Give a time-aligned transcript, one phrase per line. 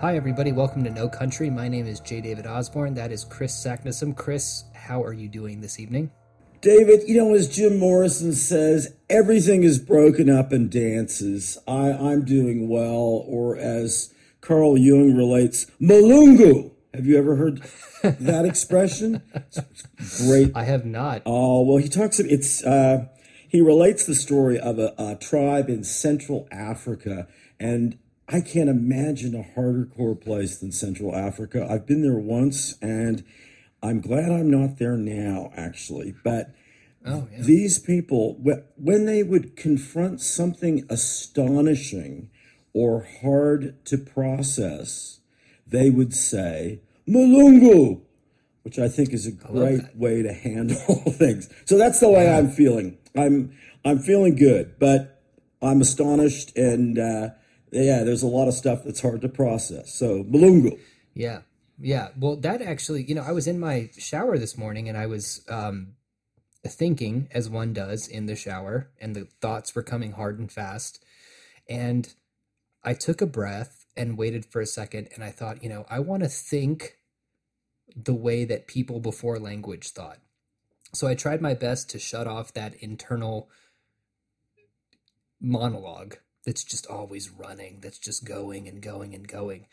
[0.00, 0.50] Hi, everybody.
[0.50, 1.50] Welcome to No Country.
[1.50, 2.22] My name is J.
[2.22, 2.94] David Osborne.
[2.94, 4.16] That is Kris Saknussemm.
[4.16, 6.10] Chris, how are you doing this evening?
[6.62, 11.58] David, you know, as Jim Morrison says, everything is broken up in dances.
[11.68, 16.70] I, I'm doing well, or as Carl Jung relates, Mulungu.
[16.94, 17.62] Have you ever heard
[18.02, 19.20] that expression?
[19.34, 20.52] It's great.
[20.54, 21.20] I have not.
[21.26, 22.18] Oh well, he talks.
[22.18, 23.08] It's uh,
[23.46, 27.98] he relates the story of a, a tribe in Central Africa, and
[28.32, 31.66] I can't imagine a harder core place than Central Africa.
[31.68, 33.24] I've been there once, and
[33.82, 36.14] I'm glad I'm not there now, actually.
[36.22, 36.54] But
[37.04, 37.42] oh, yeah.
[37.42, 38.40] these people,
[38.76, 42.30] when they would confront something astonishing
[42.72, 45.18] or hard to process,
[45.66, 48.00] they would say, Mulungu,
[48.62, 50.76] which I think is a great way to handle
[51.10, 51.48] things.
[51.64, 52.38] So that's the way yeah.
[52.38, 52.96] I'm feeling.
[53.16, 55.20] I'm I'm feeling good, but
[55.60, 57.30] I'm astonished and uh,
[57.72, 59.94] yeah, there's a lot of stuff that's hard to process.
[59.94, 60.78] So Mulungu.
[61.14, 61.42] Yeah.
[61.78, 62.08] Yeah.
[62.18, 65.44] Well, that actually, you know, I was in my shower this morning and I was
[65.48, 65.94] um,
[66.66, 71.02] thinking, as one does in the shower, and the thoughts were coming hard and fast.
[71.68, 72.12] And
[72.84, 76.00] I took a breath and waited for a second and I thought, you know, I
[76.00, 76.98] want to think
[77.96, 80.18] the way that people before language thought.
[80.92, 83.48] So I tried my best to shut off that internal
[85.40, 89.66] monologue that's just always running, that's just going and going and going.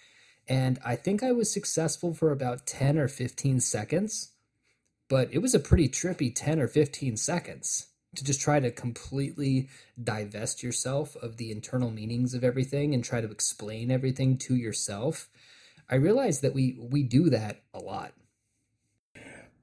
[0.47, 4.31] And I think I was successful for about 10 or 15 seconds,
[5.09, 9.69] but it was a pretty trippy 10 or 15 seconds to just try to completely
[10.01, 15.29] divest yourself of the internal meanings of everything and try to explain everything to yourself.
[15.89, 18.13] I realized that we we do that a lot.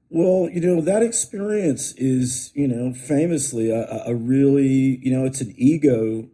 [0.09, 5.41] Well, you know, that experience is, you know, famously a, a really, you know, it's
[5.41, 6.29] an ego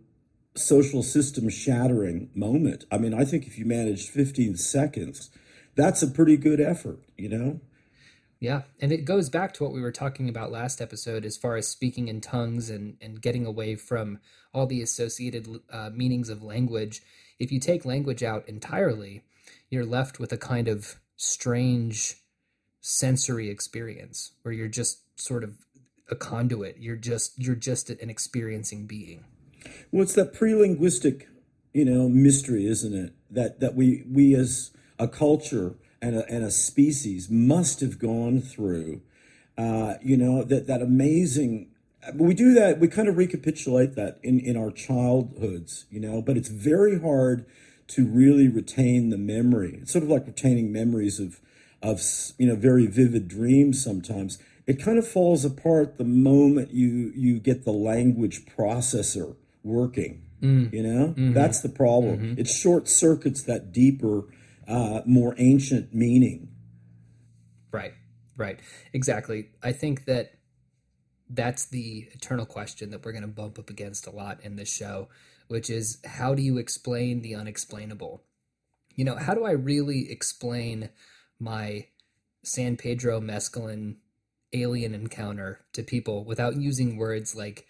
[0.55, 2.85] social system shattering moment.
[2.91, 5.29] I mean, I think if you manage 15 seconds,
[5.75, 7.61] that's a pretty good effort, you know?
[8.39, 8.63] Yeah.
[8.79, 11.67] And it goes back to what we were talking about last episode as far as
[11.67, 14.19] speaking in tongues and, and getting away from
[14.53, 17.01] all the associated uh, meanings of language.
[17.39, 19.23] If you take language out entirely,
[19.69, 22.15] you're left with a kind of strange
[22.81, 25.55] sensory experience where you're just sort of
[26.09, 26.77] a conduit.
[26.79, 29.23] You're just you're just an experiencing being.
[29.91, 31.27] Well, it's that pre-linguistic,
[31.73, 33.13] you know, mystery, isn't it?
[33.29, 38.41] That that we we as a culture and a, and a species must have gone
[38.41, 39.01] through.
[39.57, 41.67] Uh, you know that that amazing.
[42.15, 42.79] We do that.
[42.79, 46.21] We kind of recapitulate that in in our childhoods, you know.
[46.21, 47.45] But it's very hard
[47.87, 49.79] to really retain the memory.
[49.81, 51.39] It's sort of like retaining memories of
[51.81, 52.01] of
[52.37, 53.83] you know very vivid dreams.
[53.83, 60.23] Sometimes it kind of falls apart the moment you you get the language processor working.
[60.41, 60.73] Mm.
[60.73, 61.33] You know, mm-hmm.
[61.33, 62.17] that's the problem.
[62.17, 62.39] Mm-hmm.
[62.39, 64.23] It short circuits that deeper,
[64.67, 66.49] uh, more ancient meaning.
[67.71, 67.93] Right,
[68.35, 68.59] right,
[68.91, 69.49] exactly.
[69.61, 70.33] I think that
[71.29, 74.71] that's the eternal question that we're going to bump up against a lot in this
[74.71, 75.09] show,
[75.47, 78.23] which is how do you explain the unexplainable?
[78.95, 80.89] You know, how do I really explain
[81.39, 81.87] my
[82.43, 83.97] San Pedro mescaline
[84.53, 87.65] alien encounter to people without using words like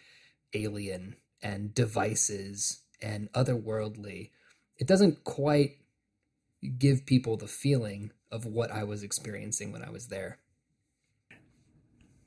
[0.54, 4.30] alien and devices and otherworldly,
[4.78, 5.78] it doesn't quite
[6.78, 10.40] give people the feeling of what I was experiencing when I was there.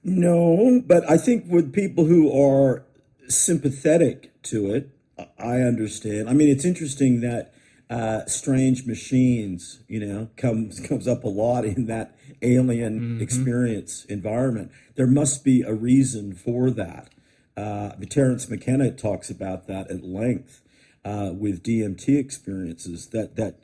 [0.02, 2.84] No, but I think with people who are
[3.28, 4.90] sympathetic to it,
[5.38, 6.28] I understand.
[6.28, 7.54] I mean, it's interesting that
[7.88, 13.22] uh, strange machines, you know, comes comes up a lot in that alien mm-hmm.
[13.22, 14.72] experience environment.
[14.96, 17.13] There must be a reason for that.
[17.56, 20.60] Uh, Terence McKenna talks about that at length
[21.04, 23.08] uh, with DMT experiences.
[23.08, 23.60] That that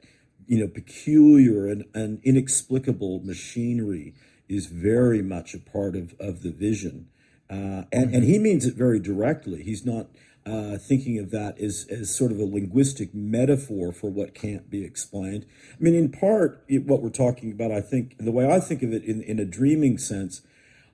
[0.47, 4.15] you know peculiar and, and inexplicable machinery
[4.49, 7.09] is very much a part of of the vision,
[7.49, 8.15] uh, and mm-hmm.
[8.15, 9.63] and he means it very directly.
[9.63, 10.09] He's not.
[10.47, 14.83] Uh, thinking of that as, as sort of a linguistic metaphor for what can't be
[14.83, 15.45] explained.
[15.79, 18.83] I mean, in part, it, what we're talking about, I think, the way I think
[18.83, 20.41] of it in, in a dreaming sense,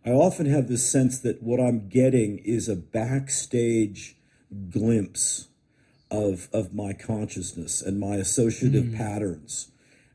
[0.06, 4.17] I often have this sense that what I'm getting is a backstage
[4.70, 5.49] glimpse
[6.12, 8.97] of of my consciousness and my associative mm.
[8.97, 9.73] patterns.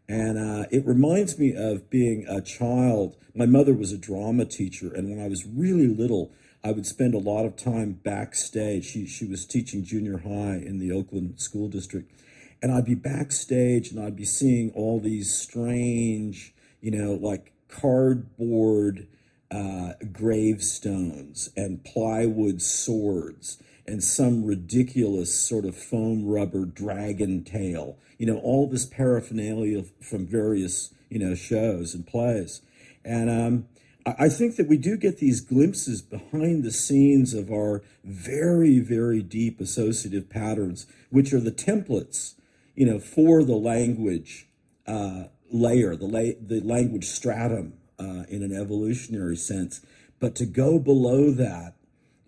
[0.07, 3.17] And uh, it reminds me of being a child.
[3.35, 6.31] My mother was a drama teacher, and when I was really little,
[6.63, 8.85] I would spend a lot of time backstage.
[8.85, 12.13] She she was teaching junior high in the Oakland school district,
[12.61, 19.07] and I'd be backstage, and I'd be seeing all these strange, you know, like cardboard
[19.51, 27.97] uh, gravestones and plywood swords and some ridiculous sort of foam rubber dragon tail.
[28.17, 32.61] You know, all this paraphernalia from various, you know, shows and plays.
[33.03, 33.67] And um,
[34.05, 39.21] I think that we do get these glimpses behind the scenes of our very, very
[39.21, 42.35] deep associative patterns, which are the templates,
[42.75, 44.47] you know, for the language
[44.87, 49.81] uh, layer, the, la- the language stratum uh, in an evolutionary sense.
[50.19, 51.75] But to go below that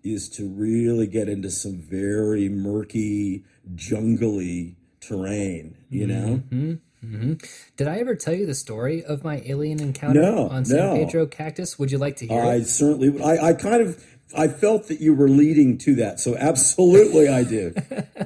[0.02, 3.44] is to really get into some very murky,
[3.74, 6.42] jungly terrain, you know?
[6.50, 6.74] Mm-hmm.
[7.04, 7.34] Mm-hmm.
[7.76, 10.94] Did I ever tell you the story of my alien encounter no, on San no.
[10.94, 11.78] Pedro Cactus?
[11.78, 12.46] Would you like to hear it?
[12.46, 12.66] I it?
[12.66, 13.22] certainly would.
[13.22, 14.02] I, I kind of
[14.36, 17.74] I felt that you were leading to that, so absolutely I do.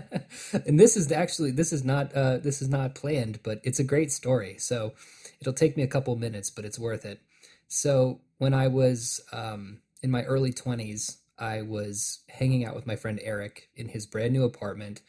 [0.66, 3.84] and this is actually this is not uh, this is not planned, but it's a
[3.84, 4.56] great story.
[4.58, 4.94] So
[5.40, 7.20] it'll take me a couple minutes, but it's worth it.
[7.68, 12.96] So when I was um, in my early twenties, I was hanging out with my
[12.96, 15.02] friend Eric in his brand new apartment,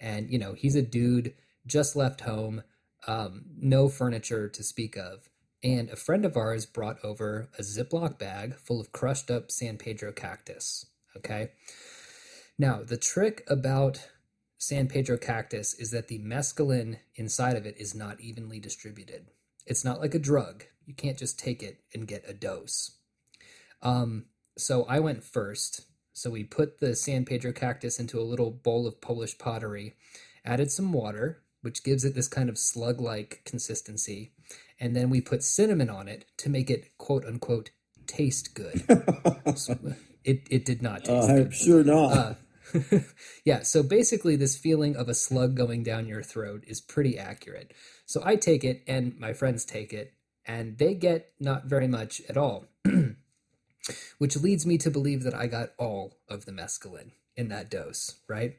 [0.00, 1.34] and you know he's a dude
[1.66, 2.62] just left home
[3.06, 5.28] um, no furniture to speak of.
[5.62, 9.78] And a friend of ours brought over a Ziploc bag full of crushed up San
[9.78, 10.86] Pedro cactus.
[11.16, 11.50] Okay.
[12.58, 14.08] Now, the trick about
[14.58, 19.26] San Pedro cactus is that the mescaline inside of it is not evenly distributed.
[19.66, 20.64] It's not like a drug.
[20.86, 22.92] You can't just take it and get a dose.
[23.82, 24.26] Um,
[24.56, 25.82] so I went first.
[26.12, 29.96] So we put the San Pedro cactus into a little bowl of Polish pottery,
[30.44, 34.32] added some water, which gives it this kind of slug like consistency.
[34.80, 37.70] And then we put cinnamon on it to make it quote unquote
[38.06, 38.84] taste good.
[39.56, 39.78] so
[40.24, 42.12] it, it did not taste uh, I'm sure not.
[42.12, 42.34] Uh,
[43.44, 47.72] yeah, so basically, this feeling of a slug going down your throat is pretty accurate.
[48.04, 50.14] So I take it, and my friends take it,
[50.44, 52.66] and they get not very much at all,
[54.18, 58.16] which leads me to believe that I got all of the mescaline in that dose,
[58.28, 58.56] right?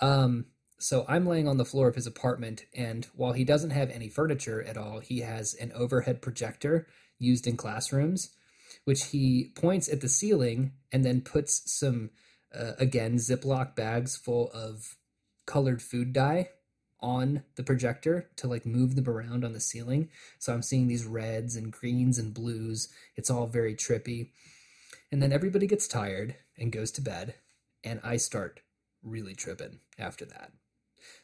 [0.00, 0.46] Um,
[0.78, 4.08] so I'm laying on the floor of his apartment, and while he doesn't have any
[4.08, 6.86] furniture at all, he has an overhead projector
[7.18, 8.34] used in classrooms,
[8.84, 12.10] which he points at the ceiling and then puts some,
[12.58, 14.96] uh, again, Ziploc bags full of
[15.46, 16.50] colored food dye
[17.00, 20.08] on the projector to like move them around on the ceiling.
[20.38, 22.88] So I'm seeing these reds and greens and blues.
[23.14, 24.30] It's all very trippy.
[25.12, 27.34] And then everybody gets tired and goes to bed,
[27.84, 28.60] and I start
[29.02, 30.52] really tripping after that.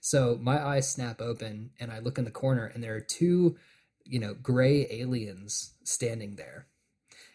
[0.00, 3.56] So my eyes snap open and I look in the corner and there are two,
[4.04, 6.66] you know, gray aliens standing there.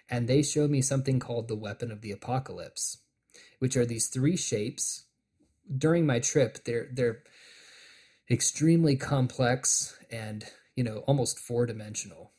[0.08, 2.98] And they show me something called the weapon of the apocalypse,
[3.60, 5.06] which are these three shapes.
[5.76, 7.24] During my trip, they're they're
[8.30, 12.34] extremely complex and, you know, almost four-dimensional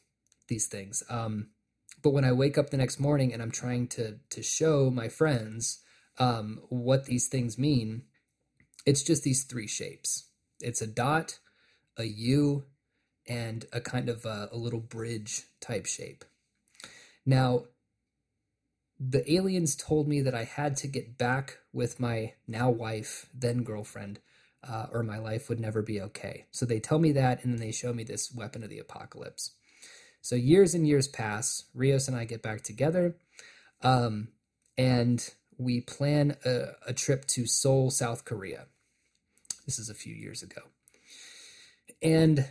[0.48, 1.02] these things.
[1.08, 1.50] Um
[2.02, 5.08] but when I wake up the next morning and I'm trying to to show my
[5.08, 5.80] friends
[6.18, 8.02] um, what these things mean,
[8.84, 10.30] it's just these three shapes.
[10.60, 11.38] It's a dot,
[11.96, 12.64] a U,
[13.28, 16.24] and a kind of a, a little bridge type shape.
[17.24, 17.64] Now,
[18.98, 23.62] the aliens told me that I had to get back with my now wife, then
[23.62, 24.20] girlfriend,
[24.66, 26.46] uh, or my life would never be okay.
[26.50, 29.52] So they tell me that, and then they show me this weapon of the apocalypse.
[30.22, 31.64] So years and years pass.
[31.74, 33.16] Rios and I get back together,
[33.82, 34.28] um,
[34.78, 38.66] and we plan a, a trip to Seoul, South Korea.
[39.66, 40.62] This is a few years ago.
[42.02, 42.46] And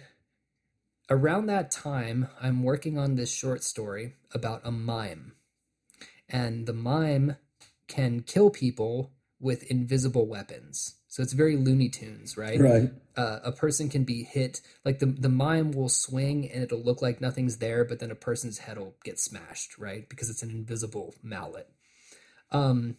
[1.10, 5.35] around that time, I'm working on this short story about a mime.
[6.30, 7.38] And the mime
[7.88, 10.96] can kill people with invisible weapons.
[11.08, 12.60] So it's very Looney Tunes, right?
[12.60, 12.92] Right.
[13.16, 17.02] Uh, a person can be hit, like the, the mime will swing and it'll look
[17.02, 20.10] like nothing's there, but then a person's head will get smashed, right?
[20.10, 21.70] Because it's an invisible mallet.
[22.52, 22.98] Um,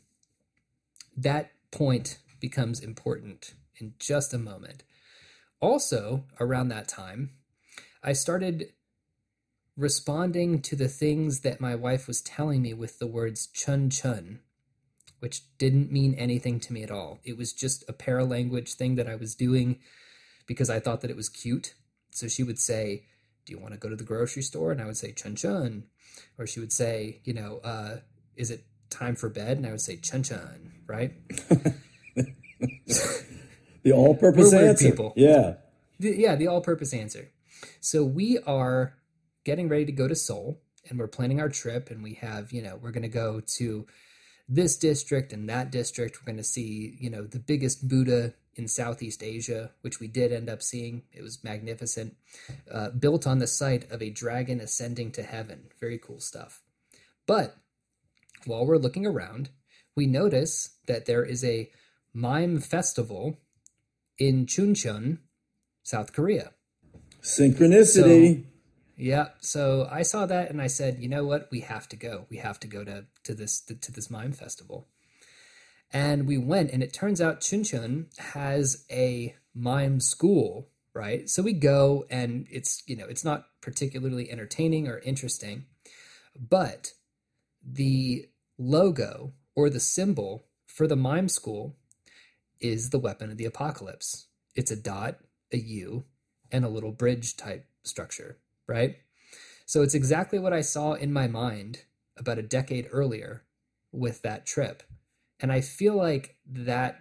[1.17, 4.83] that point becomes important in just a moment.
[5.61, 7.31] Also, around that time,
[8.03, 8.73] I started
[9.77, 14.41] responding to the things that my wife was telling me with the words chun chun,
[15.21, 17.21] which didn't mean anything to me at all.
[17.25, 19.79] It was just a paralanguage thing that I was doing
[20.47, 21.75] because I thought that it was cute.
[22.11, 23.05] So she would say,
[23.45, 24.73] Do you want to go to the grocery store?
[24.73, 25.85] And I would say chun chun.
[26.39, 27.97] Or she would say, You know, uh,
[28.37, 29.59] is it time for bed?
[29.59, 31.13] And I would say chun chun, right?
[33.87, 34.91] The all-purpose answer.
[34.91, 35.13] People.
[35.15, 35.55] Yeah.
[36.01, 37.31] The, yeah, the all-purpose answer.
[37.79, 38.95] So we are
[39.47, 40.61] getting ready to go to Seoul
[40.91, 43.87] and we're planning our trip and we have, you know, we're going to go to
[44.49, 46.21] this district and that district.
[46.21, 50.33] We're going to see, you know, the biggest Buddha in Southeast Asia, which we did
[50.33, 51.03] end up seeing.
[51.13, 52.17] It was magnificent.
[52.71, 55.69] Uh, built on the site of a dragon ascending to heaven.
[55.79, 56.61] Very cool stuff.
[57.25, 57.57] But
[58.47, 59.51] while we're looking around,
[59.95, 61.71] we notice that there is a
[62.13, 63.39] mime festival
[64.19, 65.19] in Chuncheon,
[65.85, 66.51] South Korea.
[67.23, 68.43] Synchronicity.
[68.43, 68.56] So,
[68.97, 72.27] yeah, so I saw that and I said, you know what, we have to go.
[72.31, 74.89] We have to go to to this to, to this mime festival.
[75.93, 81.29] And we went, and it turns out Chuncheon has a mime school, right?
[81.29, 85.67] So we go, and it's you know it's not particularly entertaining or interesting,
[86.39, 86.93] but
[87.63, 91.77] the logo or the symbol for the mime school
[92.61, 94.27] is the weapon of the apocalypse.
[94.55, 95.19] It's a dot,
[95.53, 96.05] a U,
[96.51, 98.97] and a little bridge type structure, right?
[99.67, 101.83] So it's exactly what I saw in my mind
[102.17, 103.43] about a decade earlier
[103.93, 104.83] with that trip.
[105.41, 106.99] And I feel like that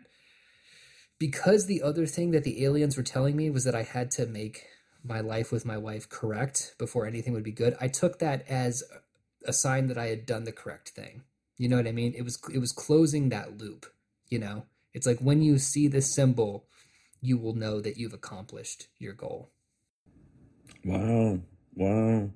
[1.19, 4.25] because the other thing that the aliens were telling me was that I had to
[4.25, 4.65] make
[5.03, 7.77] my life with my wife correct before anything would be good.
[7.79, 8.83] I took that as
[9.45, 11.21] a sign that I had done the correct thing.
[11.57, 12.13] You know what I mean?
[12.17, 13.85] It was it was closing that loop,
[14.27, 14.65] you know?
[14.93, 16.65] It's like when you see this symbol,
[17.21, 19.51] you will know that you've accomplished your goal.
[20.83, 21.39] Wow.
[21.75, 22.29] Wow.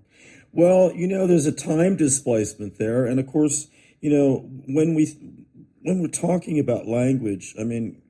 [0.51, 3.05] Well, you know, there's a time displacement there.
[3.05, 3.67] And of course,
[4.01, 5.15] you know, when we
[5.81, 8.01] when we're talking about language, I mean,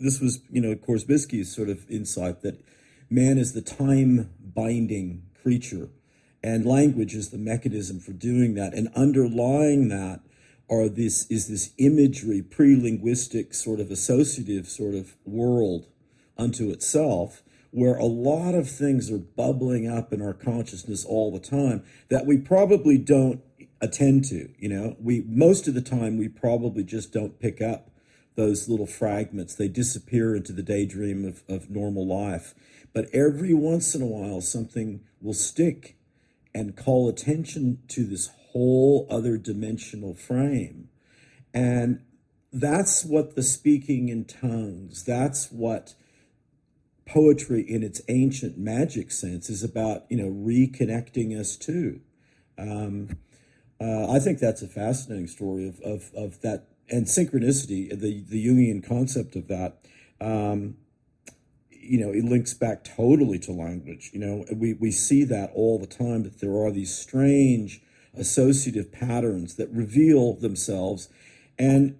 [0.00, 2.62] this was, you know, Korzybski's sort of insight that
[3.08, 5.88] man is the time binding creature
[6.42, 8.74] and language is the mechanism for doing that.
[8.74, 10.20] And underlying that
[10.70, 15.86] are this is this imagery, pre-linguistic sort of associative sort of world
[16.36, 17.42] unto itself
[17.74, 22.24] where a lot of things are bubbling up in our consciousness all the time that
[22.24, 23.40] we probably don't
[23.80, 24.96] attend to you know?
[25.00, 27.90] We most of the time we probably just don't pick up
[28.36, 29.56] those little fragments.
[29.56, 32.54] They disappear into the daydream of, of normal life.
[32.92, 35.96] But every once in a while something will stick
[36.54, 40.90] and call attention to this whole other dimensional frame.
[41.52, 42.02] And
[42.52, 45.94] that's what the speaking in tongues that's what
[47.06, 52.00] poetry in its ancient magic sense is about you know reconnecting us to.
[52.56, 53.18] Um,
[53.80, 58.46] uh, i think that's a fascinating story of, of, of that and synchronicity the, the
[58.46, 59.78] jungian concept of that.
[60.20, 60.76] Um,
[61.70, 64.10] you know it links back totally to language.
[64.12, 67.82] You know we, we see that all the time that there are these strange
[68.16, 71.08] associative patterns that reveal themselves.
[71.58, 71.98] And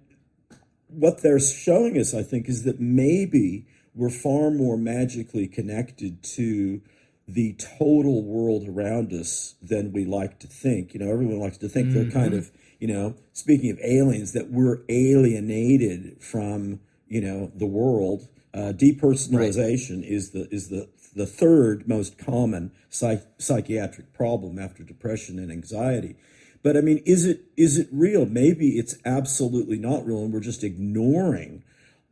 [0.87, 6.81] what they're showing us i think is that maybe we're far more magically connected to
[7.27, 10.93] the total world around us than we like to think.
[10.93, 12.03] You know, everyone likes to think mm-hmm.
[12.03, 17.65] they're kind of, you know, speaking of aliens, that we're alienated from, you know, the
[17.65, 18.27] world.
[18.53, 20.09] Uh, depersonalization right.
[20.09, 26.15] is the is the the third most common psych- psychiatric problem after depression and anxiety.
[26.63, 28.25] But I mean, is it is it real?
[28.25, 31.64] Maybe it's absolutely not real, and we're just ignoring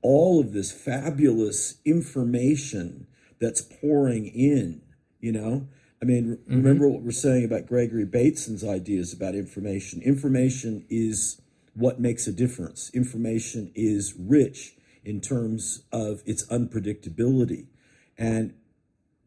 [0.03, 3.07] all of this fabulous information
[3.39, 4.81] that's pouring in,
[5.19, 5.67] you know?
[6.01, 6.55] I mean, mm-hmm.
[6.55, 10.01] remember what we're saying about Gregory Bateson's ideas about information.
[10.01, 11.41] Information is
[11.73, 12.91] what makes a difference.
[12.93, 17.67] Information is rich in terms of its unpredictability.
[18.17, 18.53] And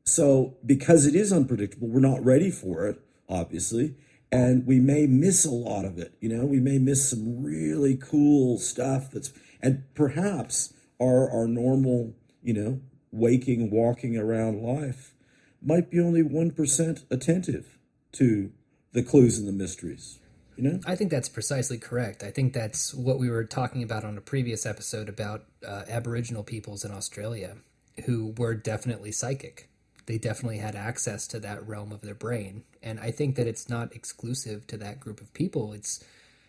[0.04, 3.94] so, because it is unpredictable, we're not ready for it, obviously.
[4.30, 6.14] And we may miss a lot of it.
[6.20, 12.14] You know, we may miss some really cool stuff that's and perhaps our our normal,
[12.42, 15.14] you know, waking, walking around life
[15.62, 17.78] might be only one percent attentive
[18.12, 18.52] to
[18.92, 20.18] the clues and the mysteries.
[20.56, 20.80] You know?
[20.86, 22.22] I think that's precisely correct.
[22.22, 26.42] I think that's what we were talking about on a previous episode about uh, Aboriginal
[26.42, 27.56] peoples in Australia
[28.06, 29.68] who were definitely psychic.
[30.06, 32.64] They definitely had access to that realm of their brain.
[32.82, 35.72] And I think that it's not exclusive to that group of people.
[35.72, 36.02] It's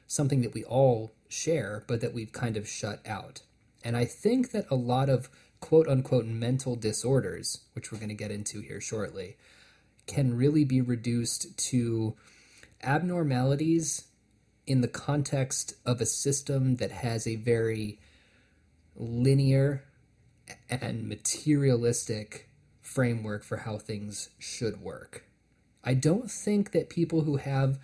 [0.07, 3.41] something that we all share, but that we've kind of shut out.
[3.83, 8.15] And I think that a lot of quote unquote mental disorders, which we're going to
[8.15, 9.37] get into here shortly,
[10.05, 12.15] can really be reduced to
[12.83, 14.05] abnormalities
[14.65, 17.99] in the context of a system that has a very
[18.95, 19.83] linear
[20.69, 22.49] and materialistic
[22.81, 25.23] framework for how things should work.
[25.83, 27.79] I don't think that people who have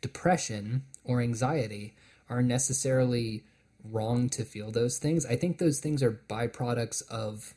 [0.00, 1.94] depression or anxiety
[2.30, 3.42] are necessarily
[3.82, 5.26] wrong to feel those things.
[5.26, 7.54] I think those things are byproducts of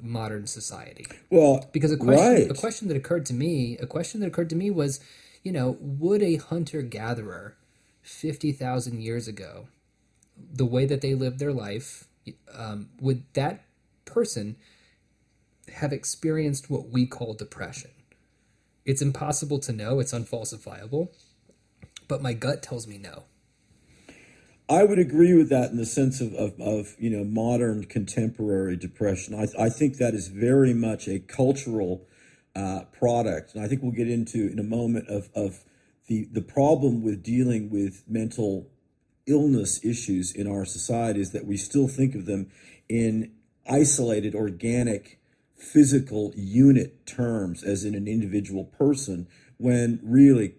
[0.00, 1.06] modern society.
[1.30, 2.50] Well, because a question right.
[2.50, 5.00] a question that occurred to me, a question that occurred to me was,
[5.42, 7.56] you know, would a hunter gatherer
[8.02, 9.68] 50,000 years ago,
[10.36, 12.06] the way that they lived their life,
[12.54, 13.64] um, would that
[14.04, 14.56] person
[15.74, 17.90] have experienced what we call depression?
[18.86, 21.08] It's impossible to know, it's unfalsifiable,
[22.08, 23.24] but my gut tells me no.
[24.70, 28.76] I would agree with that in the sense of, of, of you know modern contemporary
[28.76, 29.34] depression.
[29.34, 32.06] I, I think that is very much a cultural
[32.54, 35.64] uh, product, and I think we'll get into in a moment of, of
[36.06, 38.70] the the problem with dealing with mental
[39.26, 42.50] illness issues in our society is that we still think of them
[42.88, 43.32] in
[43.68, 45.20] isolated, organic,
[45.56, 50.54] physical unit terms, as in an individual person, when really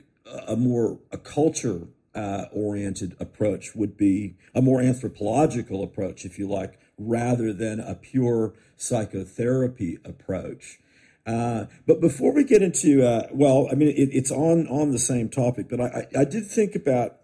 [0.48, 6.48] a more a culture uh, oriented approach would be a more anthropological approach, if you
[6.48, 10.80] like, rather than a pure psychotherapy approach.
[11.26, 15.00] Uh, but before we get into, uh, well, I mean, it, it's on on the
[15.00, 17.18] same topic, but I, I, I did think about,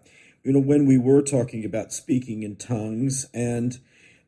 [0.44, 3.78] you know, when we were talking about speaking in tongues and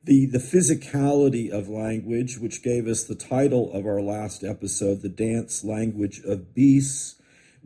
[0.03, 5.09] the the physicality of language, which gave us the title of our last episode, the
[5.09, 7.18] dance language of beasts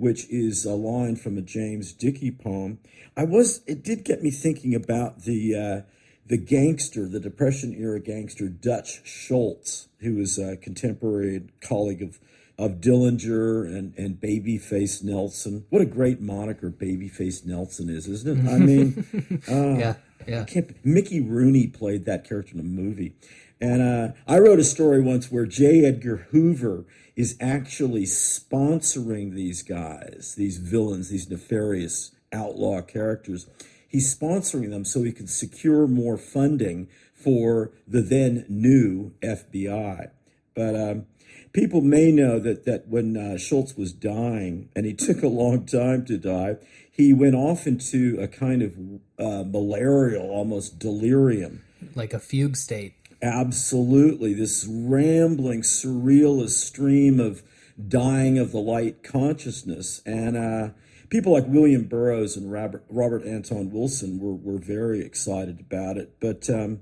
[0.03, 2.81] which is a line from a James Dickey poem.
[3.17, 5.81] I was it did get me thinking about the uh,
[6.27, 12.19] the gangster, the Depression era gangster Dutch Schultz, who was a contemporary colleague of
[12.59, 15.67] of Dillinger and and Babyface Nelson.
[15.71, 18.53] What a great moniker Babyface Nelson is, isn't it?
[18.53, 19.95] I mean, uh, yeah,
[20.27, 20.63] yeah.
[20.83, 23.15] Mickey Rooney played that character in a movie.
[23.63, 25.85] And uh, I wrote a story once where J.
[25.85, 33.47] Edgar Hoover is actually sponsoring these guys, these villains, these nefarious outlaw characters.
[33.87, 40.11] He's sponsoring them so he can secure more funding for the then new FBI.
[40.57, 41.07] But um,
[41.53, 45.67] people may know that that when uh, Schultz was dying, and he took a long
[45.67, 46.57] time to die,
[46.91, 48.77] he went off into a kind of
[49.19, 51.63] uh, malarial, almost delirium,
[51.95, 52.95] like a fugue state.
[53.23, 54.35] Absolutely.
[54.35, 57.43] This rambling, surrealist stream of
[57.89, 60.03] dying of the light consciousness.
[60.05, 60.71] And uh,
[61.09, 66.17] people like William Burroughs and Robert, Robert Anton Wilson were, were very excited about it.
[66.21, 66.81] But um,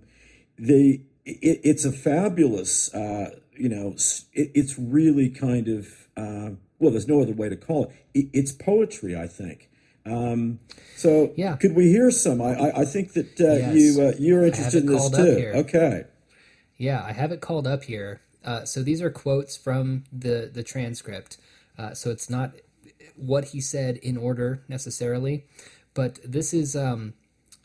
[0.59, 3.95] they, it, it's a fabulous, uh, you know,
[4.33, 7.91] it, it's really kind of, uh, well, there's no other way to call it.
[8.15, 9.69] it it's poetry, I think.
[10.07, 10.61] Um,
[10.97, 11.57] so yeah.
[11.57, 12.41] could we hear some?
[12.41, 13.75] I, I, I think that uh, yes.
[13.75, 15.53] you uh, you're interested in this too.
[15.55, 16.05] Okay.
[16.81, 18.23] Yeah, I have it called up here.
[18.43, 21.37] Uh, so these are quotes from the the transcript.
[21.77, 22.55] Uh, so it's not
[23.17, 25.45] what he said in order necessarily,
[25.93, 27.13] but this is um,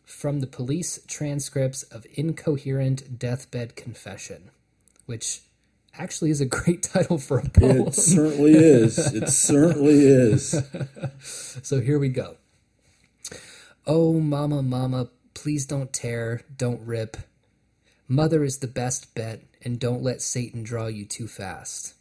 [0.03, 4.51] from the police transcripts of incoherent deathbed confession,
[5.05, 5.43] which
[5.97, 7.87] actually is a great title for a poem.
[7.87, 8.97] It certainly is.
[8.97, 10.61] It certainly is.
[11.63, 12.35] so here we go.
[13.87, 17.15] Oh, mama, mama, please don't tear, don't rip.
[18.07, 21.95] Mother is the best bet, and don't let Satan draw you too fast.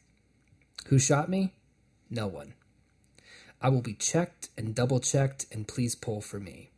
[0.89, 1.55] Who shot me?
[2.11, 2.53] No one.
[3.63, 6.69] I will be checked and double checked, and please pull for me.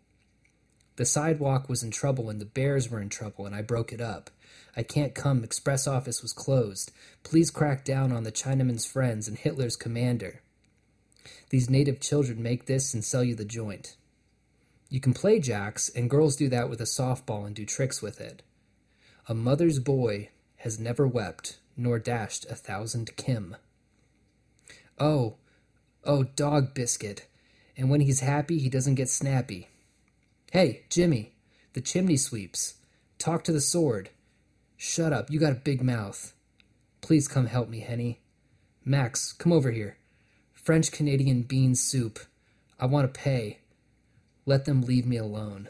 [0.94, 4.00] The sidewalk was in trouble, and the bears were in trouble, and I broke it
[4.00, 4.30] up.
[4.76, 6.92] I can't come, express office was closed.
[7.24, 10.40] Please crack down on the Chinaman's friends and Hitler's commander.
[11.50, 13.96] These native children make this and sell you the joint.
[14.88, 18.20] You can play jacks, and girls do that with a softball and do tricks with
[18.20, 18.42] it.
[19.28, 23.56] A mother's boy has never wept, nor dashed a thousand Kim.
[25.00, 25.34] Oh,
[26.04, 27.26] oh, dog biscuit.
[27.76, 29.68] And when he's happy, he doesn't get snappy.
[30.52, 31.34] Hey, Jimmy,
[31.72, 32.74] the chimney sweeps.
[33.18, 34.10] Talk to the sword.
[34.76, 36.32] Shut up, you got a big mouth.
[37.00, 38.20] Please come help me, Henny.
[38.84, 39.98] Max, come over here.
[40.54, 42.20] French Canadian bean soup.
[42.78, 43.58] I want to pay.
[44.44, 45.68] Let them leave me alone.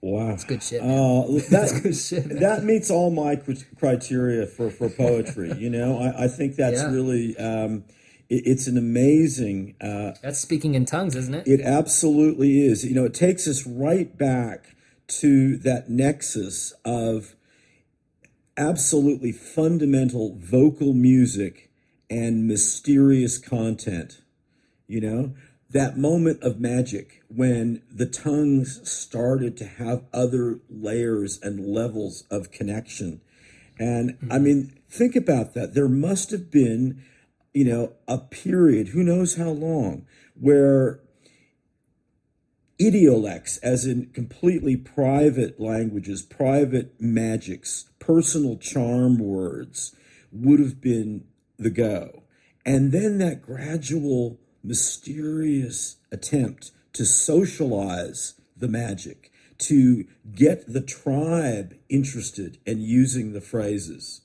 [0.00, 0.80] Wow, that's good shit.
[0.80, 0.84] Uh,
[1.50, 2.40] that, good shit.
[2.40, 3.40] That meets all my
[3.78, 5.52] criteria for, for poetry.
[5.58, 6.90] you know, I, I think that's yeah.
[6.90, 7.84] really um,
[8.28, 9.74] it, it's an amazing.
[9.80, 11.46] Uh, that's speaking in tongues, isn't it?
[11.46, 12.84] It absolutely is.
[12.84, 14.76] You know, it takes us right back
[15.08, 17.36] to that nexus of
[18.56, 21.70] absolutely fundamental vocal music
[22.10, 24.22] and mysterious content.
[24.86, 25.34] You know,
[25.70, 32.52] that moment of magic when the tongues started to have other layers and levels of
[32.52, 33.20] connection.
[33.78, 34.32] And mm-hmm.
[34.32, 35.74] I mean, think about that.
[35.74, 37.02] There must have been,
[37.52, 40.06] you know, a period, who knows how long,
[40.38, 41.00] where
[42.78, 49.94] idiolects, as in completely private languages, private magics, personal charm words,
[50.30, 51.24] would have been
[51.58, 52.22] the go.
[52.64, 62.58] And then that gradual mysterious attempt to socialize the magic, to get the tribe interested
[62.66, 64.22] in using the phrases.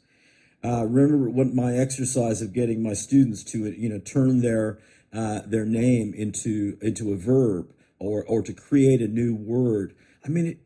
[0.64, 4.78] Uh, remember what my exercise of getting my students to you know turn their
[5.14, 9.96] uh, their name into into a verb or or to create a new word.
[10.24, 10.60] I mean, it,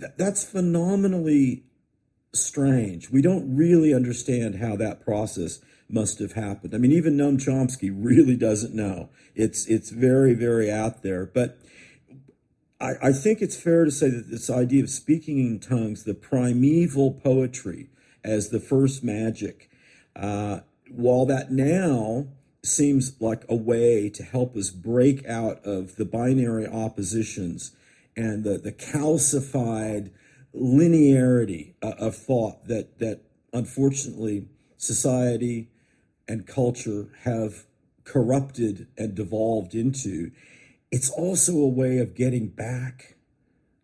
[0.00, 1.64] th- that's phenomenally
[2.32, 3.10] strange.
[3.10, 6.74] We don't really understand how that process must have happened.
[6.74, 9.08] I mean, even Noam Chomsky really doesn't know.
[9.34, 11.26] It's it's very very out there.
[11.26, 11.58] But
[12.80, 16.14] I, I think it's fair to say that this idea of speaking in tongues, the
[16.14, 17.88] primeval poetry
[18.22, 19.70] as the first magic,
[20.14, 22.28] uh, while that now
[22.64, 27.72] seems like a way to help us break out of the binary oppositions
[28.16, 30.10] and the, the calcified
[30.54, 33.20] linearity uh, of thought that that
[33.52, 34.46] unfortunately
[34.76, 35.68] society
[36.28, 37.64] and culture have
[38.04, 40.30] corrupted and devolved into
[40.90, 43.16] it's also a way of getting back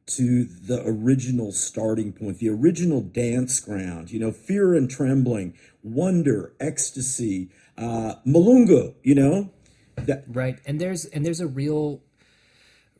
[0.06, 6.54] to the original starting point the original dance ground you know fear and trembling wonder
[6.60, 9.50] ecstasy uh mulungu you know
[9.96, 12.00] that right and there's and there's a real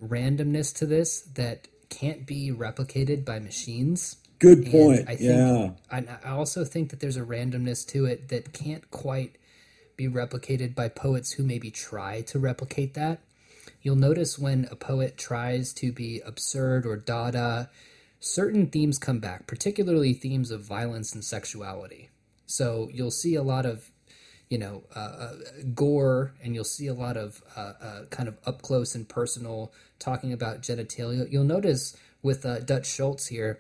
[0.03, 4.17] randomness to this that can't be replicated by machines.
[4.45, 5.09] Good point.
[5.09, 5.71] I think, yeah.
[5.91, 9.37] I, I also think that there's a randomness to it that can't quite
[9.97, 13.21] be replicated by poets who maybe try to replicate that.
[13.83, 17.71] You'll notice when a poet tries to be absurd or dada,
[18.21, 22.11] certain themes come back, particularly themes of violence and sexuality.
[22.47, 23.91] So you'll see a lot of
[24.51, 25.33] you know uh, uh,
[25.75, 29.73] gore and you'll see a lot of uh, uh kind of up close and personal
[29.99, 33.59] talking about genitalia you'll notice with uh, dutch schultz here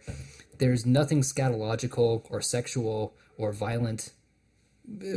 [0.59, 4.13] there's nothing scatological or sexual or violent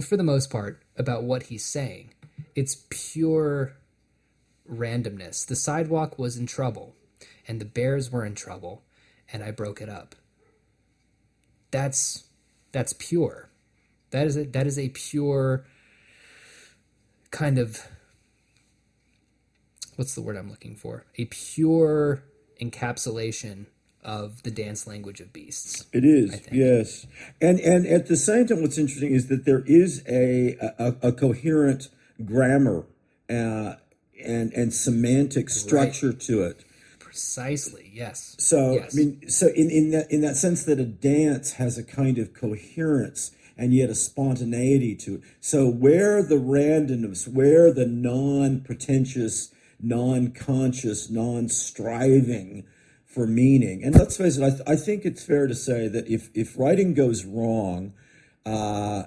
[0.02, 2.14] for the most part about what he's saying.
[2.56, 3.76] It's pure
[4.70, 5.46] randomness.
[5.46, 6.96] The sidewalk was in trouble
[7.48, 8.84] and the bears were in trouble
[9.32, 10.16] and i broke it up.
[11.72, 12.26] That's
[12.72, 13.50] that's pure.
[14.12, 15.66] That is a, that is a pure
[17.32, 17.88] kind of
[19.96, 21.06] what's the word I'm looking for?
[21.18, 22.24] A pure
[22.62, 23.66] encapsulation
[24.04, 25.86] of the dance language of beasts.
[25.92, 27.08] It is, yes,
[27.42, 31.12] and and at the same time, what's interesting is that there is a a, a
[31.12, 31.90] coherent
[32.24, 32.86] grammar
[33.30, 33.76] uh,
[34.24, 36.20] and and semantic structure right.
[36.22, 36.64] to it.
[37.00, 38.36] Precisely, yes.
[38.38, 38.94] So yes.
[38.94, 42.18] I mean, so in in that in that sense that a dance has a kind
[42.18, 45.22] of coherence and yet a spontaneity to it.
[45.42, 52.66] So where the randomness, where the non-pretentious, non-conscious, non-striving
[53.18, 53.84] for meaning.
[53.84, 56.56] And let's face it, I, th- I think it's fair to say that if if
[56.56, 57.94] writing goes wrong,
[58.46, 59.06] uh,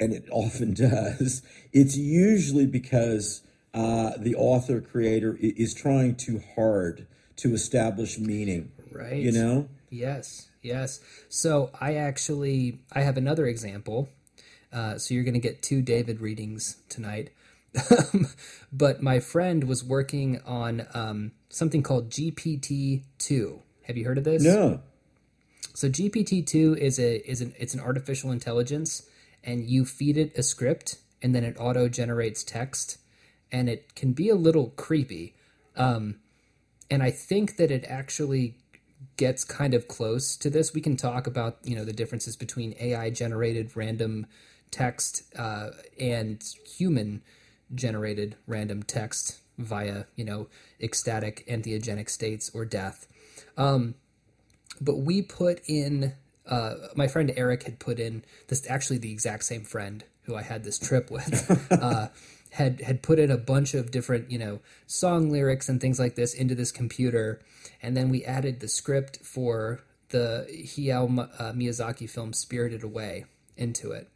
[0.00, 3.42] and it often does, it's usually because
[3.74, 8.72] uh, the author creator is trying too hard to establish meaning.
[8.90, 9.20] Right.
[9.20, 9.68] You know.
[9.90, 10.48] Yes.
[10.62, 11.00] Yes.
[11.28, 14.08] So I actually I have another example.
[14.72, 17.28] Uh, so you're going to get two David readings tonight.
[18.72, 23.60] but my friend was working on um, something called GPT two.
[23.82, 24.42] Have you heard of this?
[24.42, 24.80] No.
[25.74, 29.06] So GPT two is a is an it's an artificial intelligence,
[29.44, 32.98] and you feed it a script, and then it auto generates text,
[33.52, 35.34] and it can be a little creepy.
[35.76, 36.16] Um,
[36.90, 38.56] and I think that it actually
[39.16, 40.74] gets kind of close to this.
[40.74, 44.26] We can talk about you know the differences between AI generated random
[44.70, 47.22] text uh, and human
[47.74, 50.48] generated random text via you know
[50.80, 53.06] ecstatic entheogenic states or death.
[53.56, 53.94] Um,
[54.80, 56.14] but we put in
[56.46, 60.42] uh, my friend Eric had put in this actually the exact same friend who I
[60.42, 61.68] had this trip with.
[61.70, 62.08] uh,
[62.50, 66.16] had had put in a bunch of different you know song lyrics and things like
[66.16, 67.40] this into this computer
[67.80, 73.24] and then we added the script for the Hayao uh, Miyazaki film Spirited Away
[73.56, 74.08] into it.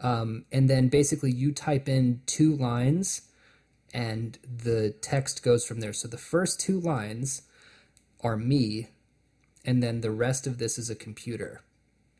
[0.00, 3.22] Um, and then basically you type in two lines
[3.92, 5.92] and the text goes from there.
[5.92, 7.42] So the first two lines
[8.22, 8.88] are me,
[9.64, 11.62] and then the rest of this is a computer.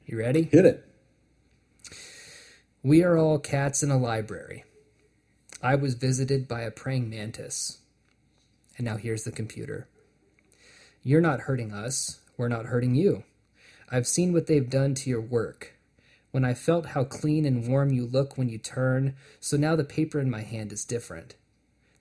[0.04, 0.42] You ready?
[0.42, 0.86] Hit it.
[2.82, 4.64] We are all cats in a library.
[5.62, 7.78] I was visited by a praying mantis.
[8.78, 9.88] And now here's the computer.
[11.02, 12.20] You're not hurting us.
[12.36, 13.24] We're not hurting you.
[13.90, 15.74] I've seen what they've done to your work.
[16.30, 19.84] When I felt how clean and warm you look when you turn, so now the
[19.84, 21.34] paper in my hand is different.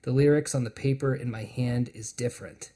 [0.02, 2.72] The lyrics on the paper in my hand is different.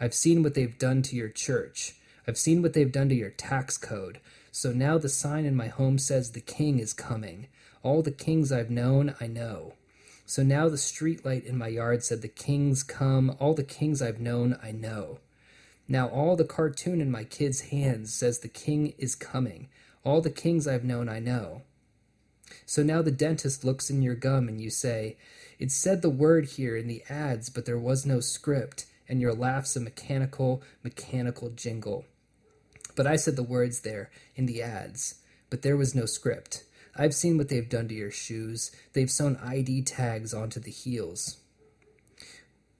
[0.00, 1.94] I've seen what they've done to your church.
[2.26, 4.20] I've seen what they've done to your tax code.
[4.50, 7.46] So now the sign in my home says the king is coming.
[7.82, 9.74] All the kings I've known, I know.
[10.24, 13.36] So now the street light in my yard said the kings come.
[13.38, 15.20] All the kings I've known, I know.
[15.88, 19.68] Now all the cartoon in my kid's hands says the king is coming.
[20.04, 21.62] All the kings I've known I know.
[22.64, 25.16] So now the dentist looks in your gum and you say,
[25.58, 28.86] It said the word here in the ads, but there was no script.
[29.08, 32.04] and your laugh's a mechanical, mechanical jingle.
[32.96, 35.16] But I said the words there in the ads,
[35.48, 36.64] but there was no script.
[36.96, 38.72] I've seen what they've done to your shoes.
[38.94, 41.36] They've sewn ID tags onto the heels.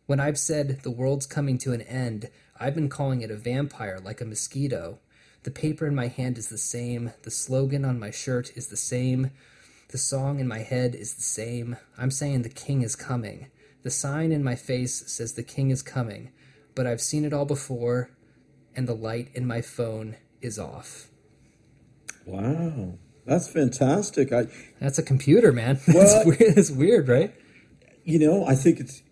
[0.06, 4.00] When I've said the world's coming to an end, I've been calling it a vampire
[4.02, 4.98] like a mosquito.
[5.42, 7.12] The paper in my hand is the same.
[7.22, 9.30] The slogan on my shirt is the same.
[9.88, 11.76] The song in my head is the same.
[11.96, 13.48] I'm saying the king is coming.
[13.82, 16.32] The sign in my face says the king is coming.
[16.74, 18.10] But I've seen it all before,
[18.74, 21.08] and the light in my phone is off.
[22.26, 22.94] Wow.
[23.24, 24.32] That's fantastic.
[24.32, 24.46] I
[24.80, 25.80] That's a computer, man.
[25.88, 26.54] Well- weird.
[26.56, 27.34] That's weird, right?
[28.04, 29.02] you know, I think it's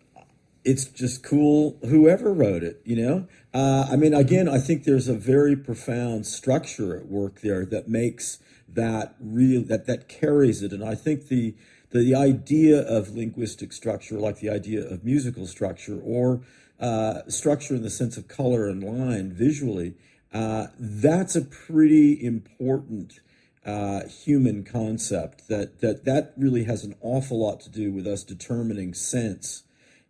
[0.65, 1.77] it's just cool.
[1.83, 3.27] Whoever wrote it, you know.
[3.53, 7.89] Uh, I mean, again, I think there's a very profound structure at work there that
[7.89, 8.39] makes
[8.75, 10.73] that real that that carries it.
[10.73, 11.55] And I think the
[11.91, 16.41] the idea of linguistic structure, like the idea of musical structure, or
[16.81, 19.95] uh, structure in the sense of color and line visually,
[20.33, 23.21] uh, that's a pretty important
[23.65, 28.23] uh, human concept that, that that really has an awful lot to do with us
[28.23, 29.63] determining sense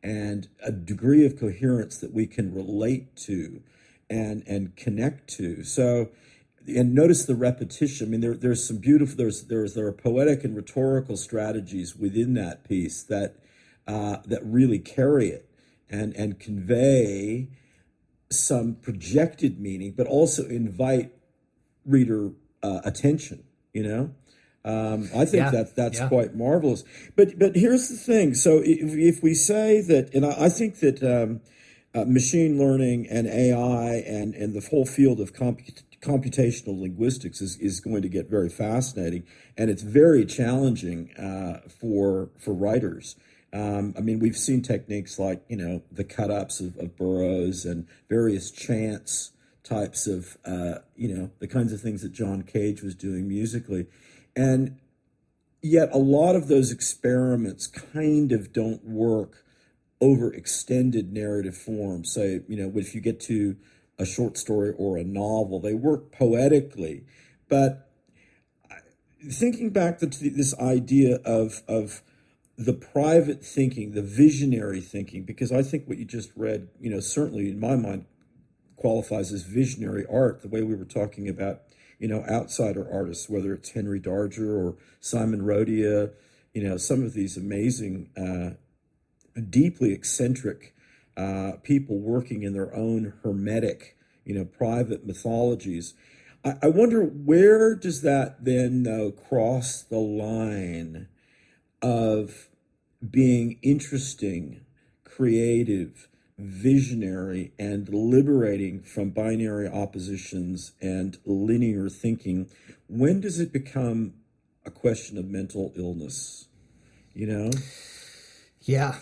[0.03, 3.63] and a degree of coherence that we can relate to
[4.11, 6.09] and and connect to so
[6.69, 10.45] and notice the repetition i mean there, there's some beautiful there's there's there are poetic
[10.45, 13.37] and rhetorical strategies within that piece that
[13.87, 15.49] uh, that really carry it
[15.91, 17.49] and and convey
[18.31, 21.13] some projected meaning but also invite
[21.87, 23.45] reader uh, attention.
[23.73, 24.11] You know,
[24.65, 26.09] um, I think Yeah, that that's yeah.
[26.09, 26.85] quite marvelous.
[27.17, 28.35] But but here's the thing.
[28.35, 31.41] So if, if we say that, and I, I think that um,
[31.95, 37.57] uh, machine learning and AI and and the whole field of comput- computational linguistics is,
[37.59, 39.25] is going to get very fascinating,
[39.57, 43.17] and it's very challenging uh, for for writers.
[43.53, 47.65] Um, I mean, we've seen techniques like you know the cut ups of, of Burroughs
[47.65, 52.83] and various chants types of uh, you know the kinds of things that John Cage
[52.83, 53.87] was doing musically,
[54.37, 54.79] and
[55.63, 59.45] yet a lot of those experiments kind of don't work
[60.01, 62.13] over extended narrative forms.
[62.13, 63.57] So you know if you get to
[63.99, 67.05] a short story or a novel, they work poetically,
[67.49, 67.91] but
[69.31, 72.03] thinking back to this idea of of
[72.57, 77.01] the private thinking, the visionary thinking, because I think what you just read, you know,
[77.01, 78.07] certainly in my mind
[78.77, 81.63] qualifies as visionary art, the way we were talking about,
[81.99, 86.13] you know, outsider artists, whether it's Henry Darger or Simon Rodia,
[86.53, 88.51] you know, some of these amazing, uh,
[89.51, 90.74] deeply eccentric
[91.17, 95.95] uh, people working in their own hermetic, you know, private mythologies.
[96.45, 101.09] I, I wonder where does that then though cross the line
[101.83, 102.49] of
[103.11, 104.65] being interesting,
[105.05, 112.49] creative, visionary, and liberating from binary oppositions and linear thinking,
[112.89, 114.15] when does it become
[114.65, 116.49] a question of mental illness?
[117.15, 117.51] You know?
[118.63, 118.97] Yeah,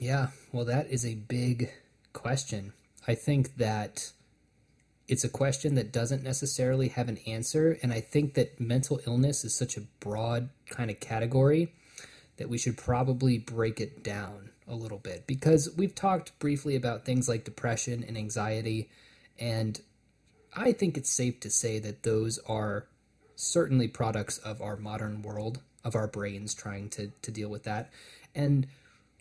[0.00, 0.28] yeah.
[0.54, 1.72] Well, that is a big
[2.12, 2.74] question.
[3.08, 4.12] I think that
[5.08, 7.76] it's a question that doesn't necessarily have an answer.
[7.82, 11.72] And I think that mental illness is such a broad kind of category
[12.36, 17.04] that we should probably break it down a little bit because we've talked briefly about
[17.04, 18.88] things like depression and anxiety.
[19.40, 19.80] And
[20.54, 22.86] I think it's safe to say that those are
[23.34, 27.90] certainly products of our modern world, of our brains trying to, to deal with that.
[28.36, 28.68] And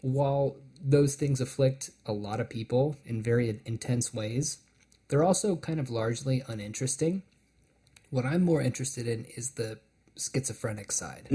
[0.04, 4.58] while those things afflict a lot of people in very intense ways,
[5.08, 7.24] they're also kind of largely uninteresting.
[8.10, 9.80] What I'm more interested in is the
[10.18, 11.28] schizophrenic side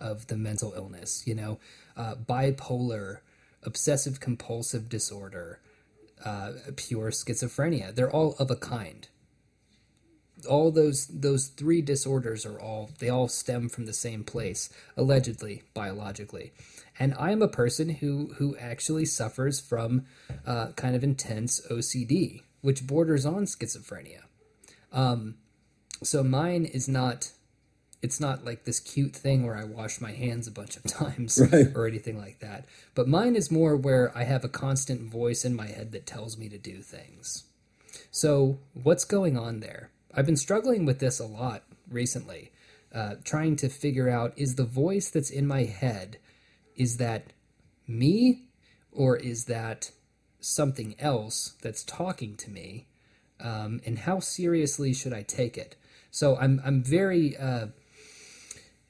[0.00, 1.58] of the mental illness, you know,
[1.96, 3.18] uh, bipolar,
[3.62, 5.60] obsessive compulsive disorder,
[6.24, 7.94] uh, pure schizophrenia.
[7.94, 9.08] They're all of a kind
[10.46, 15.62] all those those three disorders are all they all stem from the same place allegedly
[15.74, 16.52] biologically
[16.98, 20.04] and i am a person who who actually suffers from
[20.46, 24.22] uh, kind of intense ocd which borders on schizophrenia
[24.92, 25.34] um,
[26.02, 27.32] so mine is not
[28.00, 31.40] it's not like this cute thing where i wash my hands a bunch of times
[31.52, 31.66] Right.
[31.74, 35.56] or anything like that but mine is more where i have a constant voice in
[35.56, 37.44] my head that tells me to do things
[38.10, 39.90] so, what's going on there?
[40.14, 42.52] I've been struggling with this a lot recently,
[42.94, 46.18] uh, trying to figure out is the voice that's in my head,
[46.76, 47.32] is that
[47.86, 48.44] me
[48.92, 49.90] or is that
[50.40, 52.86] something else that's talking to me?
[53.40, 55.76] Um, and how seriously should I take it?
[56.10, 57.66] So, I'm, I'm very uh,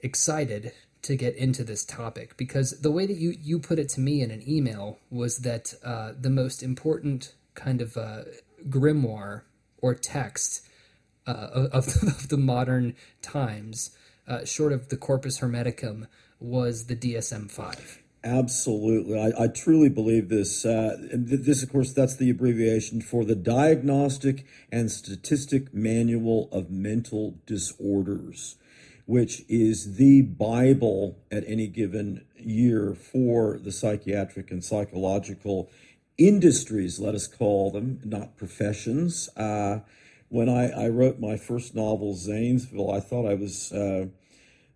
[0.01, 4.01] excited to get into this topic because the way that you, you put it to
[4.01, 8.23] me in an email was that uh, the most important kind of uh,
[8.69, 9.43] grimoire
[9.81, 10.68] or text
[11.29, 13.91] uh, of, of, the modern times,
[14.27, 16.07] uh, short of the Corpus Hermeticum,
[16.41, 18.03] was the DSM 5.
[18.25, 19.19] Absolutely.
[19.19, 20.65] I, I, truly believe this.
[20.65, 27.37] Uh, this, of course, that's the abbreviation for the Diagnostic and Statistic Manual of Mental
[27.47, 28.57] Disorders,
[29.07, 35.71] which is the Bible at any given year for the psychiatric and psychological
[36.19, 39.29] industries, let us call them, not professions.
[39.37, 39.79] Uh,
[40.29, 43.73] when I, I, wrote my first novel, Zanesville, I thought I was.
[43.73, 44.07] Uh,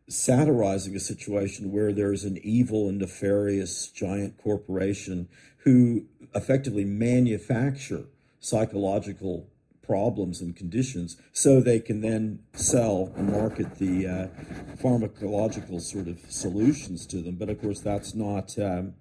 [0.08, 8.04] satirizing a situation where there's an evil and nefarious giant corporation who effectively manufacture
[8.40, 9.48] psychological
[9.82, 14.26] problems and conditions so they can then sell and market the uh,
[14.76, 18.94] pharmacological sort of solutions to them but of course that's not um,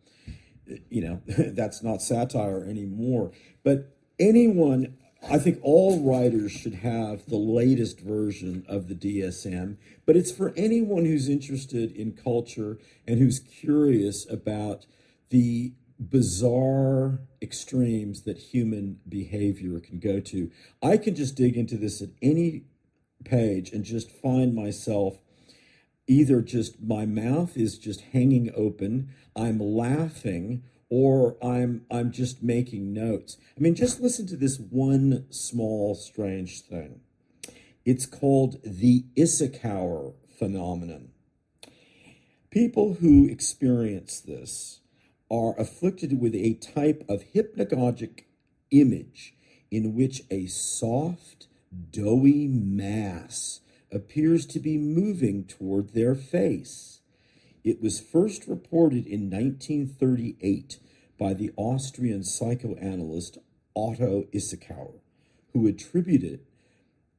[0.89, 1.21] you know
[1.53, 3.31] that's not satire anymore
[3.63, 4.97] but anyone
[5.29, 10.53] I think all writers should have the latest version of the DSM, but it's for
[10.57, 14.85] anyone who's interested in culture and who's curious about
[15.29, 20.49] the bizarre extremes that human behavior can go to.
[20.81, 22.63] I can just dig into this at any
[23.23, 25.19] page and just find myself
[26.07, 32.93] either just my mouth is just hanging open, I'm laughing, or I'm I'm just making
[32.93, 33.37] notes.
[33.57, 36.99] I mean, just listen to this one small strange thing.
[37.85, 41.09] It's called the Isakower phenomenon.
[42.51, 44.81] People who experience this
[45.31, 48.25] are afflicted with a type of hypnagogic
[48.69, 49.33] image
[49.71, 51.47] in which a soft,
[51.89, 53.61] doughy mass
[53.93, 57.00] appears to be moving toward their face.
[57.63, 60.79] It was first reported in 1938
[61.17, 63.37] by the Austrian psychoanalyst
[63.75, 64.99] Otto Isakower,
[65.53, 66.45] who attributed it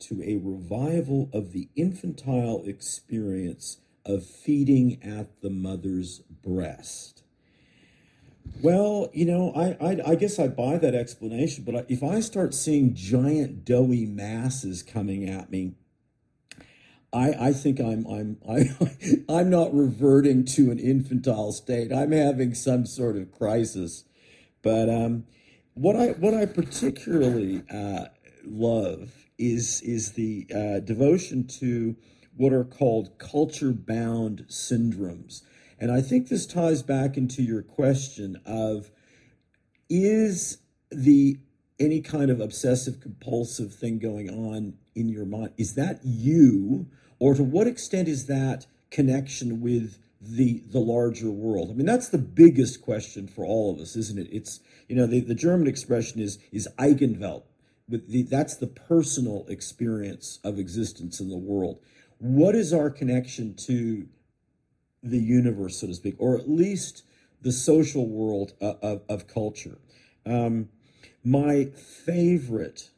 [0.00, 7.22] to a revival of the infantile experience of feeding at the mother's breast.
[8.60, 12.54] Well, you know, I, I, I guess I buy that explanation, but if I start
[12.54, 15.74] seeing giant doughy masses coming at me
[17.12, 18.70] I, I think I'm I'm I,
[19.28, 21.92] I'm not reverting to an infantile state.
[21.92, 24.04] I'm having some sort of crisis.
[24.62, 25.24] But um,
[25.74, 28.06] what I what I particularly uh,
[28.44, 31.96] love is is the uh, devotion to
[32.34, 35.42] what are called culture bound syndromes,
[35.78, 38.90] and I think this ties back into your question of
[39.90, 40.58] is
[40.90, 41.38] the
[41.78, 46.86] any kind of obsessive compulsive thing going on in your mind is that you
[47.22, 51.70] or to what extent is that connection with the the larger world?
[51.70, 54.28] I mean that's the biggest question for all of us isn't it?
[54.32, 54.58] It's
[54.88, 57.44] you know the, the german expression is is eigenwelt.
[57.88, 61.78] With the, that's the personal experience of existence in the world.
[62.18, 64.08] What is our connection to
[65.00, 67.04] the universe so to speak or at least
[67.40, 69.78] the social world of, of, of culture?
[70.26, 70.70] Um,
[71.22, 71.66] my
[72.04, 72.90] favorite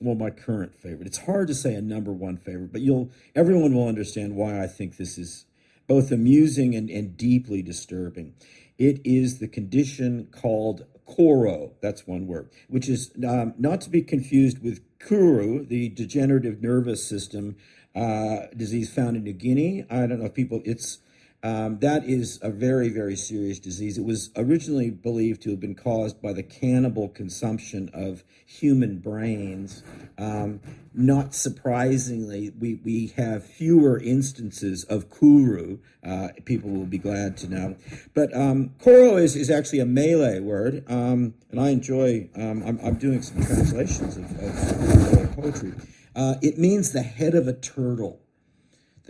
[0.00, 1.06] well, my current favorite.
[1.06, 4.66] It's hard to say a number one favorite, but you'll everyone will understand why I
[4.66, 5.44] think this is
[5.86, 8.34] both amusing and, and deeply disturbing.
[8.78, 14.00] It is the condition called Koro, that's one word, which is um, not to be
[14.00, 17.56] confused with Kuru, the degenerative nervous system
[17.94, 19.84] uh, disease found in New Guinea.
[19.90, 20.98] I don't know if people, it's
[21.42, 23.96] um, that is a very, very serious disease.
[23.96, 29.82] It was originally believed to have been caused by the cannibal consumption of human brains.
[30.18, 30.60] Um,
[30.92, 35.78] not surprisingly, we, we have fewer instances of kuru.
[36.04, 37.76] Uh, people will be glad to know.
[38.12, 42.78] But um, koro is, is actually a Malay word, um, and I enjoy, um, I'm,
[42.82, 45.72] I'm, doing some translations of, of, poetry.
[46.14, 48.20] Uh, it means the head of a turtle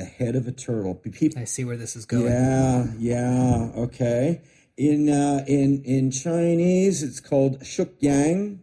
[0.00, 0.94] the head of a turtle.
[0.94, 2.24] People, I see where this is going.
[2.24, 4.40] Yeah, yeah, okay.
[4.76, 8.62] In uh, in in Chinese, it's called shuk yang.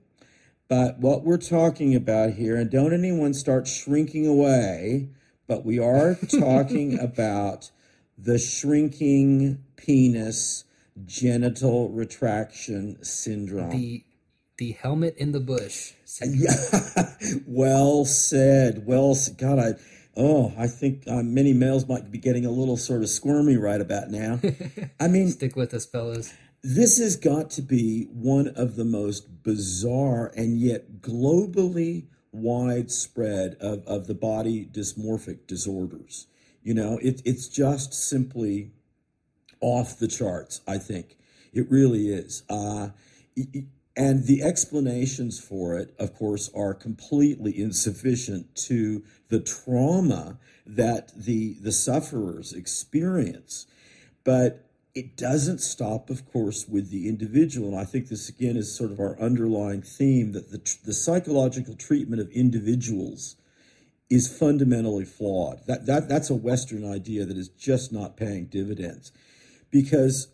[0.67, 5.09] But what we're talking about here, and don't anyone start shrinking away,
[5.47, 7.71] but we are talking about
[8.17, 10.65] the shrinking penis
[11.05, 13.69] genital retraction syndrome.
[13.69, 14.03] The
[14.57, 15.93] the helmet in the bush.
[16.19, 16.49] Yeah,
[17.45, 18.87] well said.
[18.87, 19.73] Well, God, I
[20.19, 23.79] Oh, I think uh, many males might be getting a little sort of squirmy right
[23.79, 24.39] about now.
[24.99, 26.33] I mean, stick with us, fellas.
[26.63, 33.85] This has got to be one of the most bizarre and yet globally widespread of,
[33.85, 36.25] of the body dysmorphic disorders.
[36.63, 38.71] You know, it, it's just simply
[39.61, 41.15] off the charts, I think.
[41.53, 42.41] It really is.
[42.49, 42.89] Uh,
[43.97, 51.55] and the explanations for it, of course, are completely insufficient to the trauma that the
[51.59, 53.65] the sufferers experience.
[54.23, 57.69] But it doesn't stop, of course, with the individual.
[57.69, 61.75] And I think this again is sort of our underlying theme that the, the psychological
[61.75, 63.35] treatment of individuals
[64.09, 65.59] is fundamentally flawed.
[65.67, 69.11] That, that that's a Western idea that is just not paying dividends,
[69.71, 70.27] because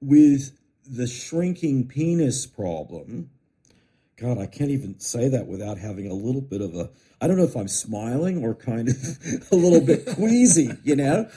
[0.00, 0.52] with
[0.86, 3.30] the shrinking penis problem,
[4.16, 6.90] God, I can't even say that without having a little bit of a.
[7.20, 8.96] I don't know if I'm smiling or kind of
[9.52, 11.28] a little bit queasy, you know.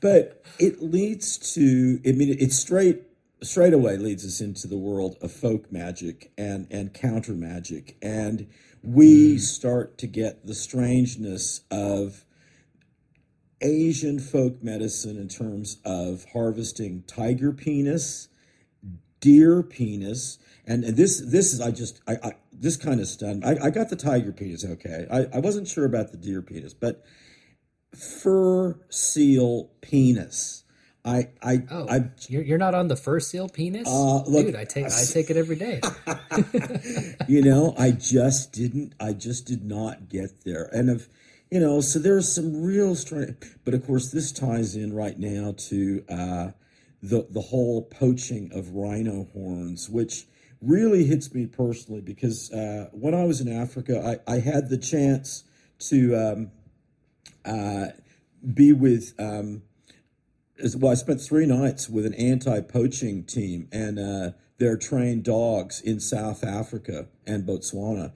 [0.00, 2.00] But it leads to.
[2.06, 3.02] I mean, it straight
[3.42, 8.48] straight away leads us into the world of folk magic and and counter magic, and
[8.82, 9.40] we mm.
[9.40, 12.24] start to get the strangeness of
[13.62, 18.28] Asian folk medicine in terms of harvesting tiger penis,
[19.22, 23.46] deer penis, and, and this this is I just I, I this kind of stunned.
[23.46, 25.06] I, I got the tiger penis okay.
[25.10, 27.02] I, I wasn't sure about the deer penis, but
[27.96, 30.64] fur seal penis.
[31.04, 34.56] I I oh, I you're, you're not on the fur seal penis, uh, look, dude.
[34.56, 35.80] I take I take it every day.
[37.28, 38.94] you know, I just didn't.
[39.00, 41.08] I just did not get there, and if
[41.50, 43.58] you know, so there's some real strength.
[43.64, 46.50] But of course, this ties in right now to uh,
[47.02, 50.26] the the whole poaching of rhino horns, which
[50.60, 54.78] really hits me personally because uh, when I was in Africa, I, I had the
[54.78, 55.42] chance
[55.88, 56.50] to um,
[57.44, 57.88] uh,
[58.54, 59.14] be with.
[59.18, 59.62] Um,
[60.76, 65.98] well, I spent three nights with an anti-poaching team and uh, their trained dogs in
[65.98, 68.12] South Africa and Botswana.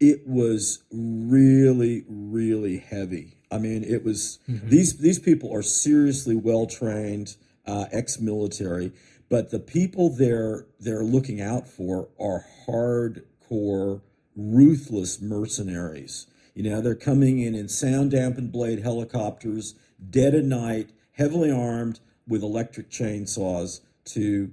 [0.00, 3.36] It was really, really heavy.
[3.52, 4.68] I mean, it was mm-hmm.
[4.68, 7.36] these these people are seriously well trained,
[7.66, 8.92] uh, ex-military,
[9.28, 14.02] but the people they're they're looking out for are hardcore,
[14.36, 16.26] ruthless mercenaries.
[16.54, 19.74] You know, they're coming in in sound dampened blade helicopters,
[20.10, 20.90] dead at night
[21.20, 24.50] heavily armed with electric chainsaws to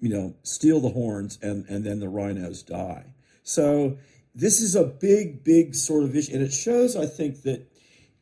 [0.00, 3.04] you know steal the horns and and then the rhinos die
[3.44, 3.96] so
[4.34, 7.70] this is a big big sort of issue and it shows i think that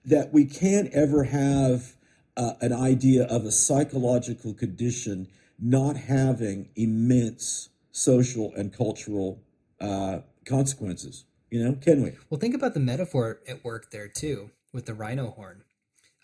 [0.04, 1.95] that we can't ever have
[2.36, 5.28] uh, an idea of a psychological condition
[5.58, 9.40] not having immense social and cultural
[9.80, 12.12] uh, consequences you know can we?
[12.30, 15.62] Well think about the metaphor at work there too with the rhino horn.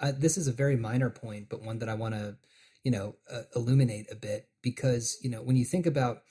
[0.01, 2.37] Uh, this is a very minor point, but one that I want to,
[2.83, 6.23] you know, uh, illuminate a bit because you know when you think about,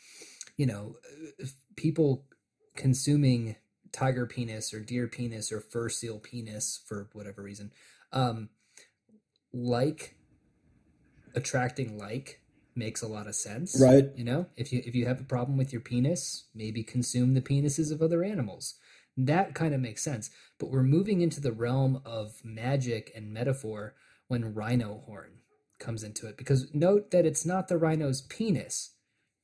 [0.57, 0.95] you know,
[1.41, 2.25] uh, people
[2.75, 3.55] consuming
[3.91, 7.71] tiger penis or deer penis or fur seal penis for whatever reason,
[8.11, 8.49] um,
[9.53, 10.15] like
[11.35, 12.41] attracting like
[12.75, 15.57] makes a lot of sense right you know if you if you have a problem
[15.57, 18.75] with your penis maybe consume the penises of other animals
[19.17, 20.29] that kind of makes sense.
[20.57, 23.95] But we're moving into the realm of magic and metaphor
[24.27, 25.39] when rhino horn
[25.79, 26.37] comes into it.
[26.37, 28.91] Because note that it's not the rhino's penis,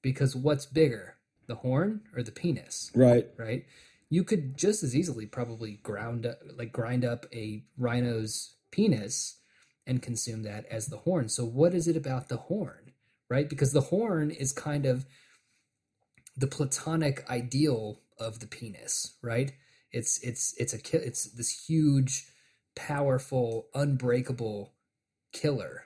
[0.01, 2.91] because what's bigger, the horn or the penis?
[2.95, 3.28] Right.
[3.38, 3.66] Right.
[4.10, 9.39] You could just as easily probably ground up, like grind up a rhino's penis
[9.88, 11.30] and consume that as the horn.
[11.30, 12.94] So what is it about the horn?
[13.30, 13.50] Right?
[13.50, 15.06] Because the horn is kind of
[16.38, 19.52] the platonic ideal of the penis, right?
[19.92, 22.28] It's it's it's a it's this huge,
[22.76, 24.74] powerful, unbreakable
[25.34, 25.86] killer,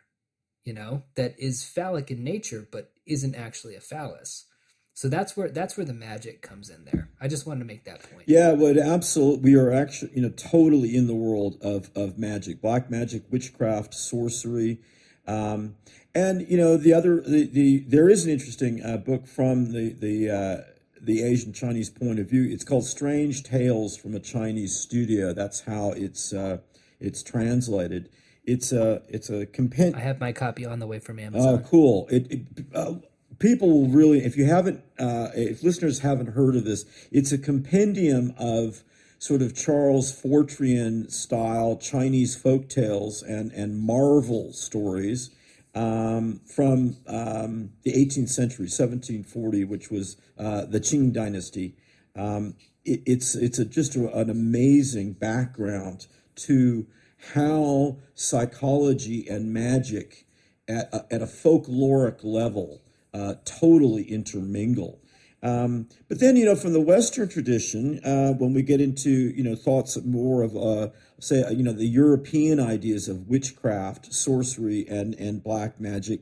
[0.64, 4.46] you know, that is phallic in nature but isn't actually a phallus.
[4.94, 7.10] So that's where that's where the magic comes in there.
[7.20, 8.26] I just wanted to make that point.
[8.28, 12.62] Yeah, well, absolutely, we are actually you know totally in the world of of magic,
[12.62, 14.80] black magic, witchcraft, sorcery,
[15.28, 15.76] um,
[16.14, 19.94] and you know the other the, the there is an interesting uh, book from the
[19.94, 20.58] the uh,
[21.02, 22.44] the Asian Chinese point of view.
[22.44, 25.34] It's called Strange Tales from a Chinese Studio.
[25.34, 26.58] That's how it's uh,
[27.00, 28.10] it's translated.
[28.44, 29.96] It's a it's a compendium.
[29.96, 31.56] I have my copy on the way from Amazon.
[31.56, 32.08] Oh, cool!
[32.10, 32.42] It, it
[32.74, 32.96] uh,
[33.42, 37.38] people will really, if you haven't, uh, if listeners haven't heard of this, it's a
[37.38, 38.84] compendium of
[39.18, 45.32] sort of Charles Fortean style Chinese folk tales and and marvel stories
[45.76, 51.76] um, from um, the 18th century, 1740, which was uh, the Qing dynasty.
[52.16, 56.88] Um, it, it's it's a, just a, an amazing background to
[57.34, 60.26] how psychology and magic
[60.68, 62.82] at a, at a folkloric level
[63.14, 65.00] uh, totally intermingle.
[65.44, 69.44] Um, but then, you know, from the Western tradition, uh, when we get into, you
[69.44, 70.90] know, thoughts more of, uh,
[71.20, 76.22] say, you know, the European ideas of witchcraft, sorcery, and, and black magic,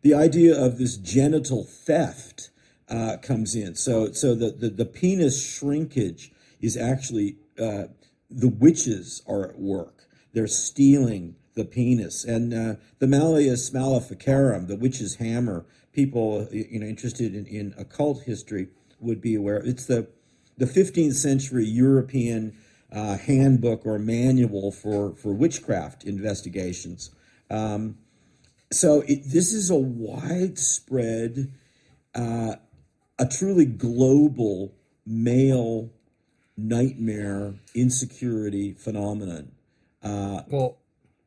[0.00, 2.50] the idea of this genital theft
[2.88, 3.74] uh, comes in.
[3.74, 7.84] So so the, the the penis shrinkage is actually uh,
[8.30, 10.04] the witches are at work.
[10.32, 15.64] They're stealing the penis and uh, the Malleus Maleficarum, the witch's hammer.
[15.94, 18.68] People you know interested in, in occult history
[19.00, 19.56] would be aware.
[19.56, 20.08] of It's the
[20.58, 22.56] the 15th century European
[22.92, 27.10] uh, handbook or manual for for witchcraft investigations.
[27.50, 27.98] Um,
[28.72, 31.52] so it, this is a widespread,
[32.14, 32.56] uh,
[33.18, 34.74] a truly global
[35.06, 35.90] male
[36.56, 39.52] nightmare insecurity phenomenon.
[40.02, 40.78] Uh, well,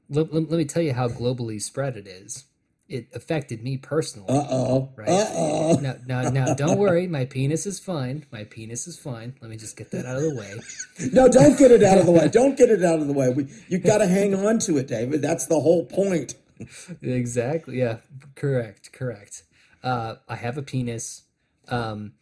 [0.09, 2.45] let, let, let, me tell you how globally spread it is.
[2.89, 4.29] It affected me personally.
[4.29, 4.93] Uh oh.
[4.95, 5.09] Right.
[5.09, 5.79] Uh oh.
[5.81, 7.05] Now, now, now, don't worry.
[7.05, 8.25] My penis is fine.
[8.31, 9.35] My penis is fine.
[9.41, 10.53] Let me just get that out of the way.
[11.11, 12.29] no, don't get it out of the way.
[12.29, 13.29] Don't get it out of the way.
[13.29, 15.21] We, you got to hang on to it, David.
[15.21, 16.35] That's the whole point.
[17.01, 17.79] exactly.
[17.79, 17.97] Yeah.
[18.35, 18.93] Correct.
[18.93, 19.43] Correct.
[19.83, 21.23] Uh, I have a penis.
[21.67, 22.13] Um,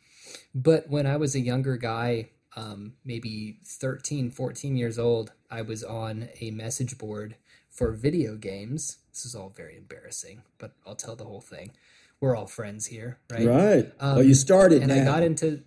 [0.53, 5.83] but when I was a younger guy, um, maybe 13, 14 years old, I was
[5.83, 7.35] on a message board
[7.69, 8.97] for video games.
[9.15, 11.71] This is all very embarrassing, but I'll tell the whole thing.
[12.19, 13.47] We're all friends here, right?
[13.47, 13.91] Right.
[13.97, 15.03] Um, well, you started, and now.
[15.03, 15.61] I got into,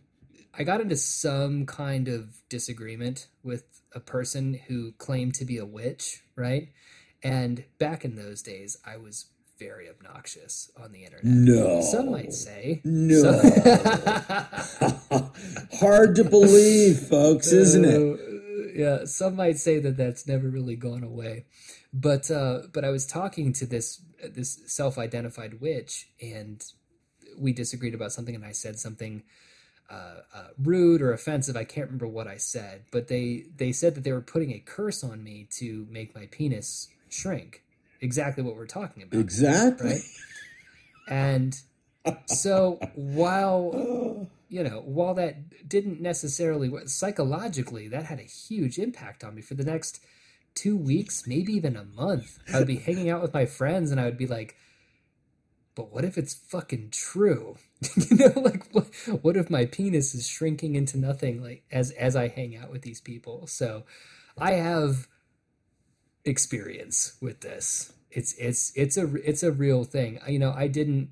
[0.53, 5.65] I got into some kind of disagreement with a person who claimed to be a
[5.65, 6.69] witch, right?
[7.23, 11.25] And back in those days, I was very obnoxious on the internet.
[11.25, 11.81] No.
[11.81, 12.83] Some might say.
[12.85, 13.33] No.
[15.81, 18.28] Hard to believe, folks, isn't it?
[18.79, 21.47] Yeah, some might say that that's never really gone away.
[21.93, 26.65] But uh, but I was talking to this this self-identified witch, and
[27.37, 29.25] we disagreed about something, and I said something
[29.91, 31.57] uh, uh, rude or offensive.
[31.57, 34.61] I can't remember what I said, but they they said that they were putting a
[34.61, 37.65] curse on me to make my penis shrink.
[38.01, 39.19] Exactly what we're talking about.
[39.19, 39.89] Exactly.
[39.89, 40.03] Right.
[41.09, 41.61] And
[42.27, 49.35] so while you know while that didn't necessarily psychologically that had a huge impact on
[49.35, 50.03] me for the next
[50.55, 52.39] two weeks maybe even a month.
[52.53, 54.57] I would be hanging out with my friends and i would be like
[55.79, 57.57] but what if it's fucking true?
[58.11, 58.89] You know like what,
[59.23, 62.83] what if my penis is shrinking into nothing like as as i hang out with
[62.83, 63.47] these people?
[63.47, 63.85] So
[64.37, 65.07] i have
[66.25, 67.93] experience with this.
[68.11, 70.19] It's it's it's a it's a real thing.
[70.27, 71.11] You know i didn't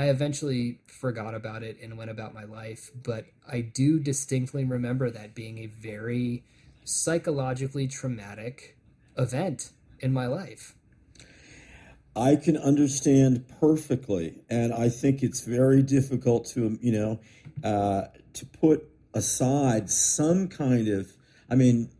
[0.00, 5.10] I eventually forgot about it and went about my life, but I do distinctly remember
[5.10, 6.42] that being a very
[6.84, 8.78] psychologically traumatic
[9.18, 10.74] event in my life.
[12.16, 17.20] I can understand perfectly, and I think it's very difficult to you know
[17.62, 21.12] uh, to put aside some kind of.
[21.50, 21.90] I mean,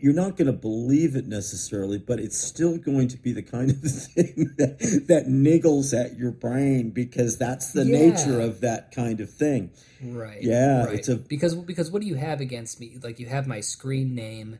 [0.00, 3.70] you're not going to believe it necessarily, but it's still going to be the kind
[3.70, 4.78] of thing that,
[5.08, 8.10] that niggles at your brain because that's the yeah.
[8.10, 9.70] nature of that kind of thing.
[10.02, 10.42] Right.
[10.42, 10.84] Yeah.
[10.84, 10.94] Right.
[10.96, 12.98] It's a because because what do you have against me?
[13.02, 14.58] Like you have my screen name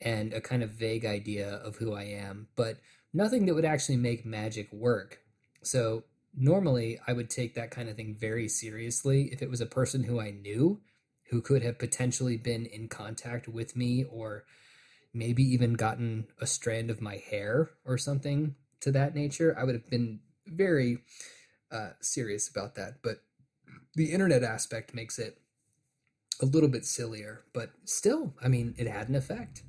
[0.00, 2.78] and a kind of vague idea of who I am, but
[3.12, 5.20] nothing that would actually make magic work.
[5.62, 6.04] So
[6.34, 10.02] normally I would take that kind of thing very seriously if it was a person
[10.02, 10.80] who I knew
[11.32, 14.44] who could have potentially been in contact with me or
[15.14, 19.74] maybe even gotten a strand of my hair or something to that nature, I would
[19.74, 20.98] have been very
[21.70, 22.96] uh, serious about that.
[23.02, 23.22] But
[23.94, 25.38] the internet aspect makes it
[26.42, 29.62] a little bit sillier, but still, I mean, it had an effect.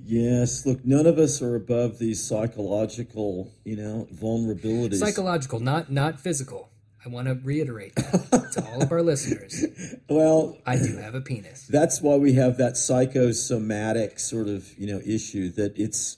[0.00, 5.00] Yes, look, none of us are above these psychological, you know, vulnerabilities.
[5.00, 6.70] Psychological, not not physical.
[7.06, 9.64] I want to reiterate that to all of our listeners.
[10.08, 11.66] Well, I do have a penis.
[11.66, 16.16] That's why we have that psychosomatic sort of, you know, issue that it's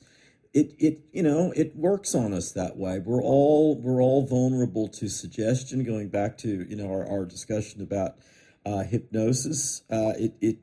[0.52, 2.98] it it you know, it works on us that way.
[2.98, 7.80] We're all we're all vulnerable to suggestion going back to, you know, our, our discussion
[7.82, 8.16] about
[8.64, 9.82] uh, hypnosis.
[9.90, 10.58] Uh, it it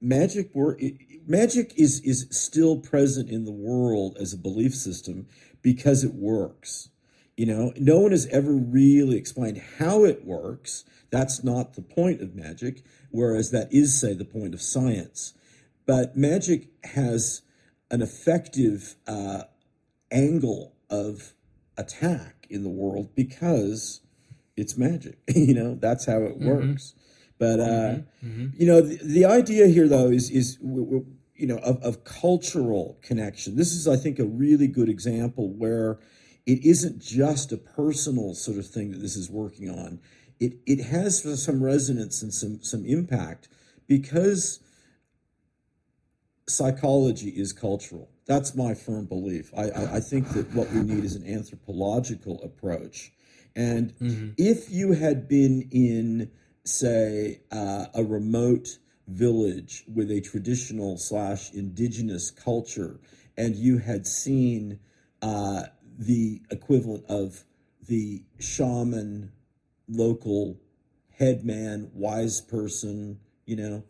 [0.00, 0.80] magic work
[1.26, 5.26] magic is is still present in the world as a belief system
[5.62, 6.90] because it works
[7.38, 10.84] you know, no one has ever really explained how it works.
[11.10, 12.82] That's not the point of magic,
[13.12, 15.34] whereas that is, say, the point of science.
[15.86, 17.42] But magic has
[17.92, 19.44] an effective uh,
[20.10, 21.32] angle of
[21.76, 24.00] attack in the world because
[24.56, 25.20] it's magic.
[25.28, 26.48] you know, that's how it mm-hmm.
[26.48, 26.94] works.
[27.38, 28.26] But uh, mm-hmm.
[28.26, 28.46] Mm-hmm.
[28.60, 33.54] you know, the, the, idea here, though, is is you know of, of cultural connection.
[33.54, 36.00] This is, I think, a really good example where
[36.48, 40.00] it isn't just a personal sort of thing that this is working on.
[40.40, 43.48] It it has some resonance and some some impact
[43.86, 44.60] because
[46.48, 48.08] psychology is cultural.
[48.26, 49.52] That's my firm belief.
[49.54, 53.12] I, I, I think that what we need is an anthropological approach.
[53.54, 54.30] And mm-hmm.
[54.38, 56.30] if you had been in,
[56.64, 63.00] say, uh, a remote village with a traditional slash indigenous culture,
[63.36, 64.80] and you had seen
[65.22, 65.64] uh,
[65.98, 67.44] the equivalent of
[67.88, 69.32] the shaman,
[69.88, 70.60] local
[71.18, 73.82] headman, wise person, you know,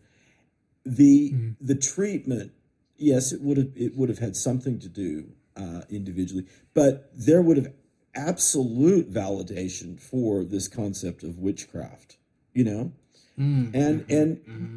[0.84, 1.50] the mm-hmm.
[1.60, 2.52] the treatment,
[2.96, 7.42] yes, it would have it would have had something to do uh, individually, but there
[7.42, 7.72] would have
[8.14, 12.16] absolute validation for this concept of witchcraft,
[12.54, 12.92] you know,
[13.38, 13.74] mm-hmm.
[13.74, 14.76] and and mm-hmm.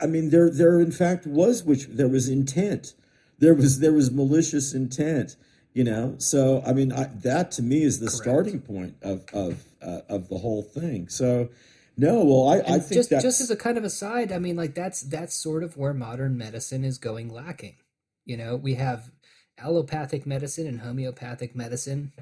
[0.00, 2.94] I mean there there in fact was which there was intent,
[3.38, 5.36] there was there was malicious intent,
[5.74, 6.14] you know.
[6.16, 8.22] So I mean I, that to me is the Correct.
[8.22, 11.08] starting point of of uh, of the whole thing.
[11.08, 11.50] So
[11.96, 13.22] no, well, I, I think just that's...
[13.22, 16.36] just as a kind of aside, I mean, like that's that's sort of where modern
[16.36, 17.76] medicine is going lacking.
[18.24, 19.12] You know, we have
[19.58, 22.12] allopathic medicine and homeopathic medicine,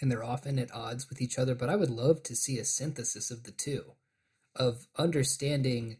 [0.00, 1.54] and they're often at odds with each other.
[1.54, 3.92] But I would love to see a synthesis of the two,
[4.56, 5.98] of understanding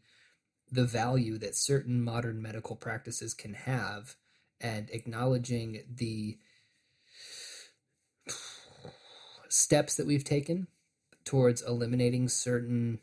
[0.71, 4.17] the value that certain modern medical practices can have,
[4.61, 6.39] and acknowledging the
[9.55, 10.67] steps that we've taken
[11.25, 12.99] towards eliminating certain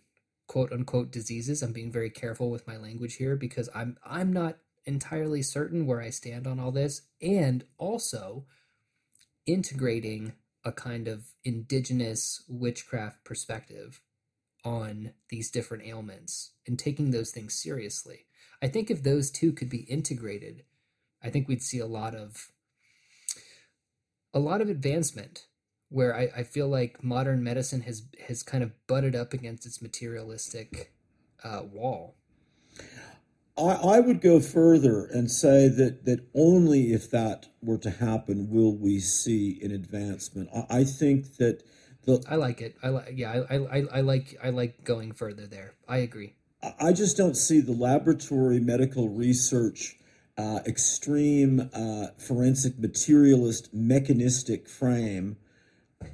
[0.47, 1.63] quote unquote diseases.
[1.63, 6.01] I'm being very careful with my language here because I'm I'm not entirely certain where
[6.01, 8.45] I stand on all this and also
[9.45, 10.33] integrating
[10.65, 14.01] a kind of indigenous witchcraft perspective
[14.63, 18.25] on these different ailments and taking those things seriously.
[18.61, 20.63] I think if those two could be integrated,
[21.23, 22.51] I think we'd see a lot of
[24.33, 25.47] a lot of advancement
[25.91, 29.81] where I, I feel like modern medicine has has kind of butted up against its
[29.81, 30.93] materialistic
[31.43, 32.15] uh, wall.
[33.57, 38.49] I, I would go further and say that that only if that were to happen
[38.49, 40.49] will we see an advancement.
[40.55, 41.61] I, I think that
[42.05, 42.77] the I like it.
[42.81, 43.43] I like yeah.
[43.49, 45.75] I, I I like I like going further there.
[45.89, 46.35] I agree.
[46.79, 49.97] I just don't see the laboratory medical research,
[50.37, 55.37] uh, extreme uh, forensic materialist mechanistic frame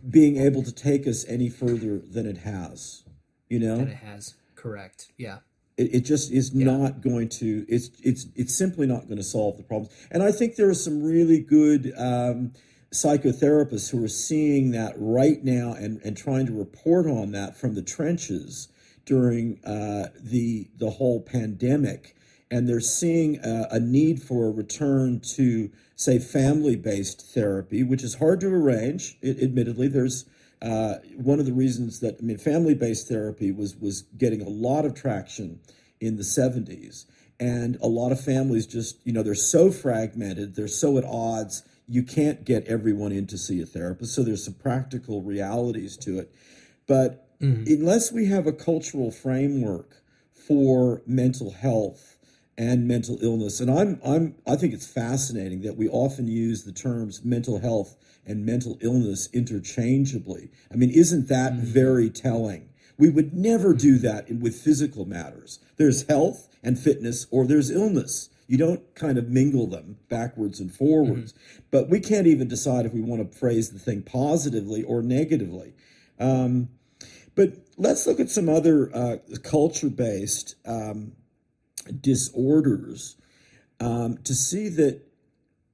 [0.10, 3.04] being able to take us any further than it has.
[3.50, 4.36] You know, than it has.
[4.56, 5.12] Correct.
[5.18, 5.40] Yeah.
[5.78, 6.66] It, it just is yeah.
[6.66, 7.66] not going to.
[7.70, 9.94] It's it's it's simply not going to solve the problems.
[10.12, 12.54] And I think there are some really good um,
[12.94, 17.76] psychotherapists who are seeing that right now and and trying to report on that from
[17.76, 18.68] the trenches
[19.06, 22.17] during uh, the the whole pandemic.
[22.50, 28.04] And they're seeing a, a need for a return to say, family based therapy, which
[28.04, 29.18] is hard to arrange.
[29.22, 30.26] It, admittedly, there's
[30.62, 34.50] uh, one of the reasons that I mean, family based therapy was was getting a
[34.50, 35.60] lot of traction
[36.00, 37.06] in the 70s,
[37.40, 41.64] and a lot of families just you know they're so fragmented, they're so at odds.
[41.90, 46.20] You can't get everyone in to see a therapist, so there's some practical realities to
[46.20, 46.34] it.
[46.86, 47.64] But mm-hmm.
[47.66, 50.02] unless we have a cultural framework
[50.34, 52.17] for mental health
[52.58, 53.60] and mental illness.
[53.60, 57.96] And I'm I'm I think it's fascinating that we often use the terms mental health
[58.26, 60.50] and mental illness interchangeably.
[60.72, 61.66] I mean, isn't that mm-hmm.
[61.66, 62.70] very telling?
[62.98, 65.60] We would never do that with physical matters.
[65.78, 68.30] There's health and fitness or there's illness.
[68.48, 71.34] You don't kind of mingle them backwards and forwards.
[71.34, 71.64] Mm-hmm.
[71.70, 75.74] But we can't even decide if we want to phrase the thing positively or negatively.
[76.20, 76.70] Um,
[77.36, 81.12] but let's look at some other uh, culture based um,
[82.02, 83.16] disorders
[83.80, 85.02] um, to see that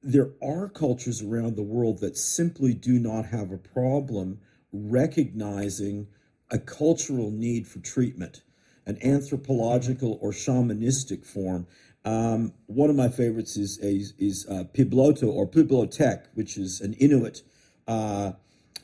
[0.01, 4.39] there are cultures around the world that simply do not have a problem
[4.74, 6.07] recognizing
[6.51, 8.41] a cultural need for treatment,
[8.86, 11.66] an anthropological or shamanistic form.
[12.05, 16.93] Um, one of my favorites is is, is uh, Piblokto or Pibloktoq, which is an
[16.93, 17.41] Inuit
[17.88, 18.34] uh,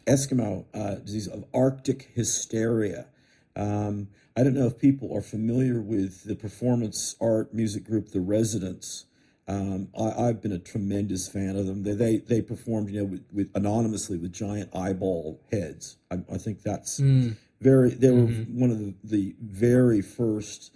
[0.08, 3.08] Eskimo uh, disease of Arctic hysteria.
[3.56, 8.22] Um, I don't know if people are familiar with the performance art music group The
[8.22, 9.06] Residents.
[9.47, 11.84] Um, I, have been a tremendous fan of them.
[11.84, 15.97] They they, they performed, you know, with, with anonymously with giant eyeball heads.
[16.12, 17.36] I, I think that's mm.
[17.60, 17.89] very.
[17.89, 18.60] They were mm-hmm.
[18.60, 20.72] one of the, the very first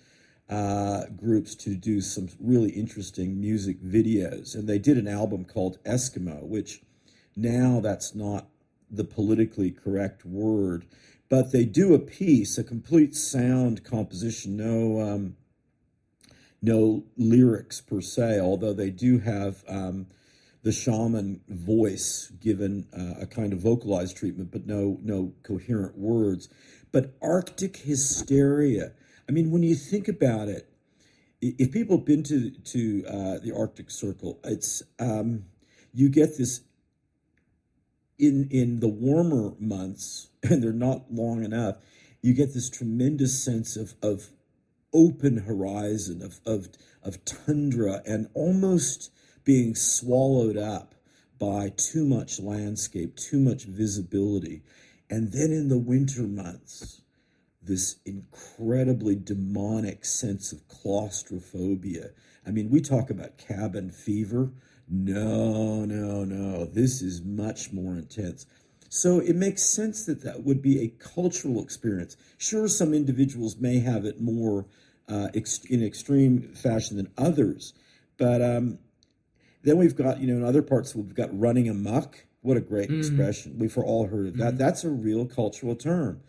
[0.50, 5.78] uh, groups to do some really interesting music videos, and they did an album called
[5.84, 6.82] Eskimo, which
[7.36, 8.48] now that's not
[8.90, 10.86] the politically correct word
[11.34, 15.36] but they do a piece, a complete sound composition, no um,
[16.62, 20.06] no lyrics per se, although they do have um,
[20.62, 26.50] the shaman voice given uh, a kind of vocalized treatment, but no no coherent words.
[26.92, 28.92] But Arctic hysteria.
[29.28, 30.70] I mean, when you think about it,
[31.42, 35.46] if people have been to to uh, the Arctic Circle, it's um,
[35.96, 36.62] you get this
[38.18, 41.78] in in the warmer months, and they're not long enough,
[42.22, 44.30] you get this tremendous sense of of
[44.94, 46.70] open horizon of of
[47.04, 49.12] of tundra and almost
[49.44, 50.96] being swallowed up
[51.40, 54.62] by too much landscape, too much visibility.
[55.10, 57.02] And then in the winter months,
[57.62, 62.12] this incredibly demonic sense of claustrophobia.
[62.46, 64.52] I mean, we talk about cabin fever.
[64.96, 66.66] No, no, no.
[66.66, 68.46] This is much more intense.
[68.90, 72.16] So it makes sense that that would be a cultural experience.
[72.38, 74.68] Sure, some individuals may have it more
[75.10, 77.74] uh, ex- in extreme fashion than others,
[78.18, 78.78] but um,
[79.64, 82.28] then we've got, you know, in other parts, we've got running amok.
[82.42, 83.00] What a great mm-hmm.
[83.00, 83.58] expression.
[83.58, 84.50] We've all heard of that.
[84.50, 84.58] Mm-hmm.
[84.58, 86.22] That's a real cultural term.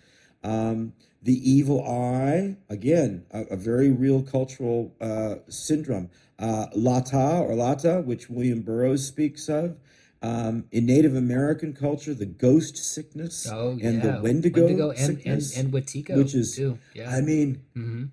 [0.42, 0.94] Um,
[1.24, 6.10] the evil eye, again, a, a very real cultural uh, syndrome.
[6.38, 9.78] Uh, Lata or Lata, which William Burroughs speaks of.
[10.20, 14.16] Um, in Native American culture, the ghost sickness oh, and yeah.
[14.16, 16.78] the Wendigo, Wendigo and, sickness, and, and Wetiko, which is, too.
[16.94, 17.10] Yeah.
[17.10, 18.04] I mean, mm-hmm.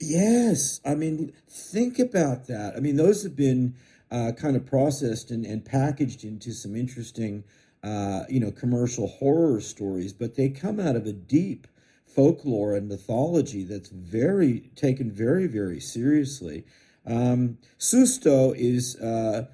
[0.00, 2.74] yes, I mean, think about that.
[2.76, 3.74] I mean, those have been
[4.10, 7.44] uh, kind of processed and, and packaged into some interesting,
[7.82, 11.66] uh, you know, commercial horror stories, but they come out of a deep
[12.14, 16.64] folklore and mythology that's very taken very, very seriously.
[17.06, 19.46] Um, susto is uh,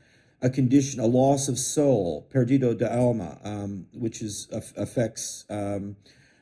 [0.42, 5.96] a condition, a loss of soul, perdido de alma, um, which is affects um,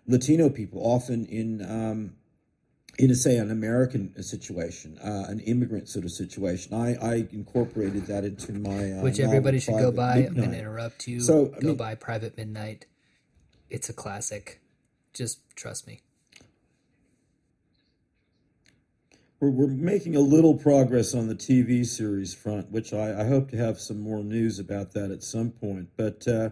[0.07, 2.15] Latino people often in um,
[2.99, 6.75] in a say an American situation, uh, an immigrant sort of situation.
[6.75, 10.15] I, I incorporated that into my uh, which everybody should go buy.
[10.15, 10.29] Midnight.
[10.29, 11.21] I'm going to interrupt you.
[11.21, 12.87] So I go mean, buy Private Midnight.
[13.71, 14.61] It's a classic.
[15.15, 16.03] Just trust me.
[19.41, 23.51] We're, we're making a little progress on the TV series front, which I, I hope
[23.51, 25.91] to have some more news about that at some point.
[25.97, 26.51] But uh,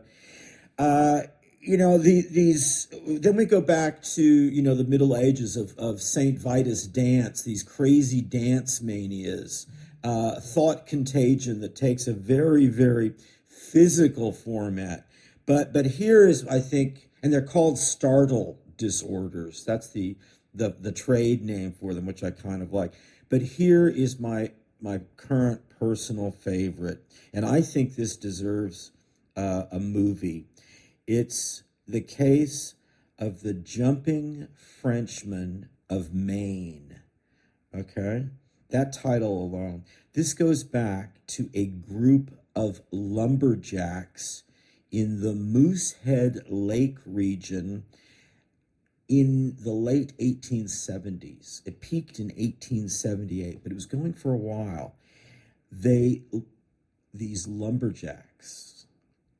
[0.78, 1.22] uh,
[1.60, 5.76] you know the, these then we go back to you know the middle ages of,
[5.78, 9.66] of saint vitus dance these crazy dance manias
[10.04, 13.14] uh, thought contagion that takes a very very
[13.48, 15.08] physical format
[15.44, 20.16] but but here is i think and they're called startle disorders that's the
[20.56, 22.92] the the trade name for them which i kind of like
[23.28, 24.50] but here is my
[24.80, 28.92] my current personal favorite and i think this deserves
[29.36, 30.46] uh, a movie
[31.06, 32.74] it's the case
[33.18, 37.00] of the jumping Frenchman of Maine.
[37.74, 38.26] Okay?
[38.70, 39.84] That title alone.
[40.12, 44.42] This goes back to a group of lumberjacks
[44.90, 47.84] in the Moosehead Lake region
[49.08, 51.62] in the late 1870s.
[51.66, 54.96] It peaked in 1878, but it was going for a while.
[55.70, 56.22] They,
[57.14, 58.86] these lumberjacks,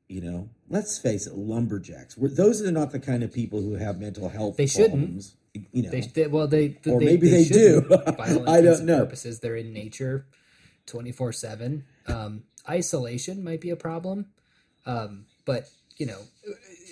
[0.07, 2.17] you know, let's face it, lumberjacks.
[2.17, 4.57] We're, those are not the kind of people who have mental health.
[4.57, 5.67] They problems, shouldn't.
[5.73, 7.81] You know, they, they, well, they, or maybe they, they, do.
[7.81, 8.99] By all I don't know.
[8.99, 10.27] Purposes, they're in nature,
[10.85, 11.85] twenty four seven.
[12.05, 14.27] Um, isolation might be a problem,
[14.85, 16.19] um, but you know,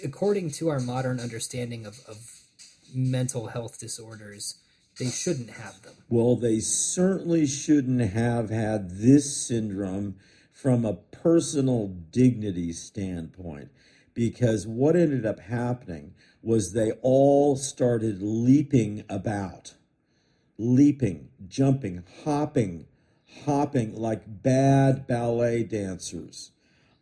[0.03, 2.17] according to our modern understanding of, of
[2.93, 4.55] mental health disorders,
[4.99, 5.95] they shouldn't have them.
[6.09, 10.15] Well, they certainly shouldn't have had this syndrome
[10.51, 13.69] from a personal dignity standpoint
[14.13, 19.73] because what ended up happening was they all started leaping about,
[20.57, 22.85] leaping, jumping, hopping,
[23.43, 26.51] hopping like bad ballet dancers.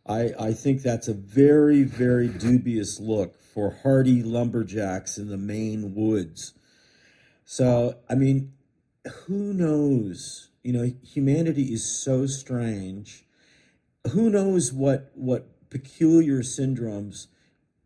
[0.06, 5.94] I, I think that's a very, very dubious look for hardy lumberjacks in the Maine
[5.94, 6.54] woods.
[7.44, 8.52] So, I mean,
[9.26, 10.48] who knows?
[10.62, 13.24] You know, humanity is so strange
[14.12, 17.28] who knows what what peculiar syndromes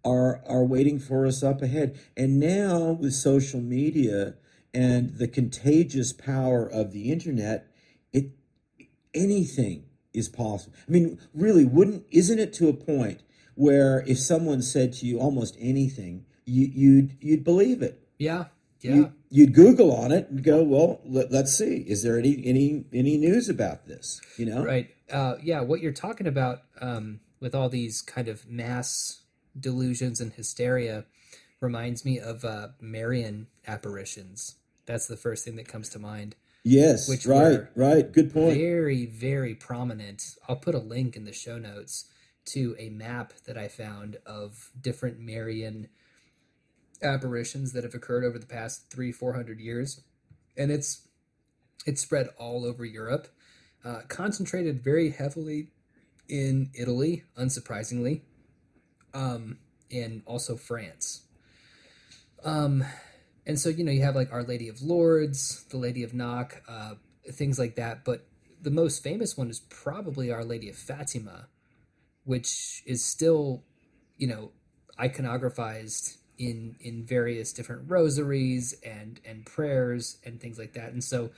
[0.04, 1.98] are are waiting for us up ahead.
[2.16, 4.34] And now with social media
[4.74, 7.68] and the contagious power of the internet,
[8.12, 8.30] it
[9.14, 10.76] anything is possible.
[10.88, 13.22] I mean, really, wouldn't isn't it to a point
[13.58, 18.00] where if someone said to you almost anything, you, you'd you'd believe it?
[18.16, 18.44] Yeah,
[18.80, 19.08] yeah.
[19.30, 21.78] You, would Google on it and go, well, let, us see.
[21.78, 24.20] Is there any any any news about this?
[24.36, 24.88] You know, right?
[25.12, 25.60] Uh, yeah.
[25.60, 29.22] What you're talking about um, with all these kind of mass
[29.58, 31.04] delusions and hysteria
[31.60, 34.54] reminds me of uh, Marian apparitions.
[34.86, 36.36] That's the first thing that comes to mind.
[36.62, 38.10] Yes, which right, right.
[38.10, 38.56] Good point.
[38.56, 40.36] Very, very prominent.
[40.48, 42.04] I'll put a link in the show notes
[42.48, 45.88] to a map that I found of different Marian
[47.02, 50.02] apparitions that have occurred over the past three, four hundred years,
[50.56, 51.08] and it's
[51.86, 53.28] it's spread all over Europe,
[53.84, 55.68] uh, concentrated very heavily
[56.28, 58.22] in Italy, unsurprisingly,
[59.14, 59.58] um,
[59.90, 61.22] and also France.
[62.44, 62.84] Um,
[63.46, 66.62] and so you know you have like Our Lady of Lourdes, the Lady of Knock,
[66.68, 66.94] uh,
[67.32, 68.04] things like that.
[68.04, 68.26] But
[68.60, 71.48] the most famous one is probably Our Lady of Fatima,
[72.28, 73.64] which is still,
[74.18, 74.52] you know,
[75.00, 80.92] iconographized in in various different rosaries and and prayers and things like that.
[80.92, 81.30] And so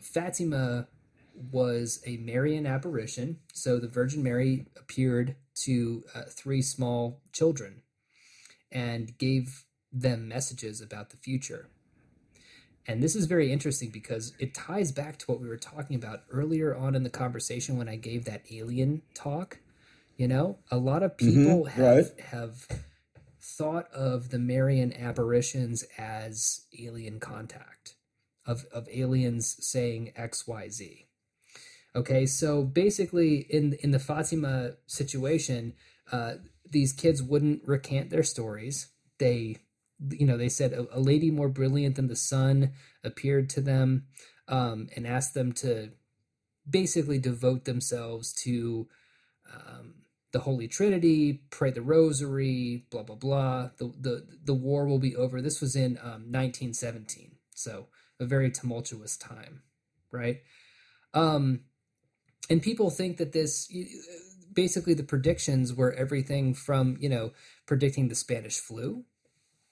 [0.00, 0.86] Fatima
[1.34, 3.40] was a Marian apparition.
[3.52, 5.34] So the Virgin Mary appeared
[5.64, 7.82] to uh, three small children
[8.70, 11.68] and gave them messages about the future.
[12.86, 16.22] And this is very interesting because it ties back to what we were talking about
[16.30, 19.58] earlier on in the conversation when I gave that alien talk.
[20.16, 21.44] You know, a lot of Mm-hmm.
[21.44, 22.20] people have right.
[22.20, 22.66] have
[23.40, 27.96] thought of the Marian apparitions as alien contact,
[28.46, 31.06] of of aliens saying X, Y, Z.
[31.94, 35.74] Okay, so basically, in in the Fatima situation,
[36.12, 36.34] uh,
[36.70, 38.88] these kids wouldn't recant their stories.
[39.18, 39.56] They,
[40.10, 42.72] you know, they said a, a lady more brilliant than the sun
[43.04, 44.06] appeared to them
[44.48, 45.90] um, and asked them to
[46.68, 48.88] basically devote themselves to
[49.54, 49.94] um,
[50.32, 53.70] the Holy Trinity, pray the Rosary, blah blah blah.
[53.78, 55.40] The the the war will be over.
[55.40, 57.86] This was in um, 1917, so
[58.18, 59.62] a very tumultuous time,
[60.10, 60.40] right?
[61.14, 61.60] Um,
[62.50, 63.72] and people think that this
[64.52, 67.32] basically the predictions were everything from you know
[67.66, 69.04] predicting the Spanish flu,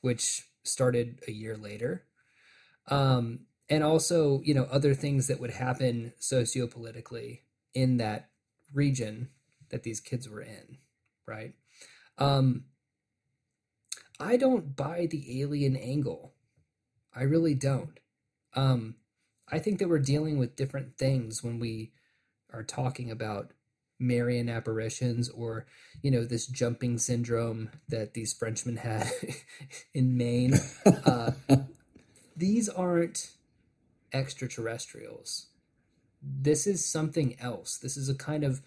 [0.01, 2.05] which started a year later,
[2.89, 7.41] um, and also you know other things that would happen sociopolitically
[7.75, 8.31] in that
[8.73, 9.29] region
[9.75, 10.79] that these kids were in,
[11.27, 11.53] right?
[12.17, 12.67] Um,
[14.21, 16.33] I don't buy the alien angle.
[17.13, 17.99] I really don't.
[18.55, 18.95] Um,
[19.51, 21.91] I think that we're dealing with different things when we
[22.53, 23.51] are talking about
[23.99, 25.67] Marian apparitions or,
[26.03, 29.11] you know, this jumping syndrome that these Frenchmen had
[29.93, 30.55] in Maine.
[30.87, 31.33] Uh,
[32.37, 33.33] these aren't
[34.13, 35.47] extraterrestrials.
[36.23, 37.77] This is something else.
[37.77, 38.63] This is a kind of,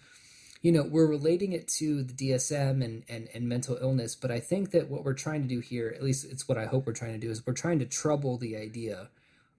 [0.60, 4.40] you know, we're relating it to the DSM and, and, and mental illness, but I
[4.40, 6.92] think that what we're trying to do here, at least it's what I hope we're
[6.92, 9.10] trying to do, is we're trying to trouble the idea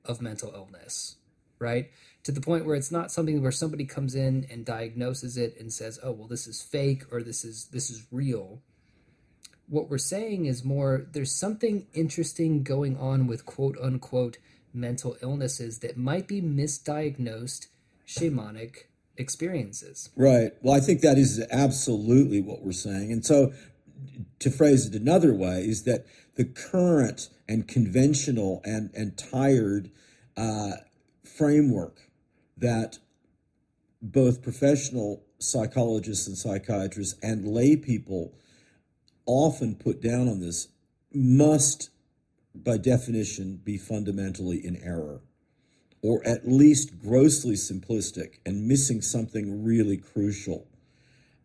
[0.03, 1.15] of mental illness,
[1.57, 1.89] right?
[2.23, 5.71] To the point where it's not something where somebody comes in and diagnoses it and
[5.71, 8.61] says, "Oh, well, this is fake" or "This is this is real."
[9.67, 14.37] What we're saying is more there's something interesting going on with quote unquote
[14.73, 17.67] mental illnesses that might be misdiagnosed
[18.05, 18.88] shamanic
[19.19, 20.09] experiences.
[20.15, 20.53] Right.
[20.61, 23.11] Well, I think that is absolutely what we're saying.
[23.11, 23.53] And so,
[24.39, 26.05] to phrase it another way, is that
[26.35, 29.91] the current and conventional and, and tired
[30.37, 30.71] uh,
[31.25, 32.09] framework
[32.57, 32.99] that
[34.01, 38.33] both professional psychologists and psychiatrists and lay people
[39.25, 40.69] often put down on this
[41.13, 41.89] must,
[42.55, 45.21] by definition, be fundamentally in error
[46.01, 50.67] or at least grossly simplistic and missing something really crucial.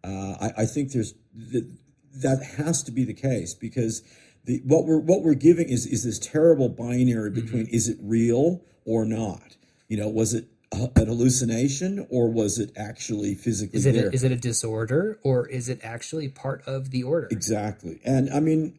[0.02, 1.68] Uh, I, I, think there's that,
[2.14, 4.02] that has to be the case because
[4.44, 7.74] the what we're what we're giving is is this terrible binary between mm-hmm.
[7.74, 9.56] is it real or not?
[9.88, 14.08] You know, was it a, an hallucination or was it actually physically is it there?
[14.08, 17.28] A, is it a disorder or is it actually part of the order?
[17.30, 18.78] Exactly, and I mean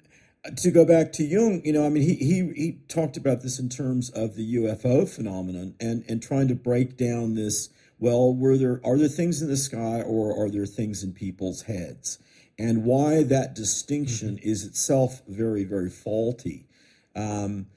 [0.57, 3.59] to go back to Jung, you know, I mean, he he he talked about this
[3.59, 7.69] in terms of the UFO phenomenon and and trying to break down this.
[7.99, 11.63] Well, were there are there things in the sky or are there things in people's
[11.63, 12.19] heads?
[12.57, 14.49] And why that distinction mm-hmm.
[14.49, 16.67] is itself very very faulty,
[17.15, 17.67] um,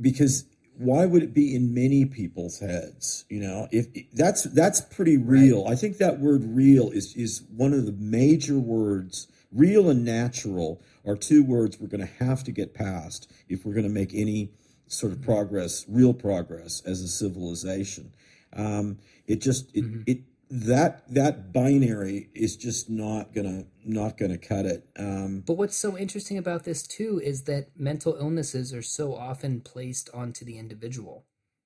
[0.00, 0.44] because
[0.78, 3.24] why would it be in many people's heads?
[3.28, 5.64] You know, if that's that's pretty real.
[5.64, 5.72] Right.
[5.72, 9.28] I think that word "real" is is one of the major words.
[9.54, 13.74] Real and natural are two words we're going to have to get past if we're
[13.74, 14.52] going to make any
[14.86, 18.12] sort of progress, real progress as a civilization.
[18.54, 20.02] Um, it just it, mm-hmm.
[20.06, 20.18] it
[20.50, 24.86] that that binary is just not gonna not gonna cut it.
[24.98, 29.62] Um, but what's so interesting about this too is that mental illnesses are so often
[29.62, 31.24] placed onto the individual.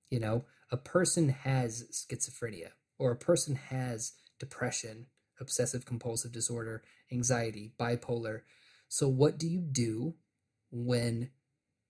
[0.09, 5.07] You know, a person has schizophrenia or a person has depression,
[5.41, 8.43] obsessive compulsive disorder, anxiety, bipolar.
[8.89, 10.15] So, what do you do
[10.71, 11.31] when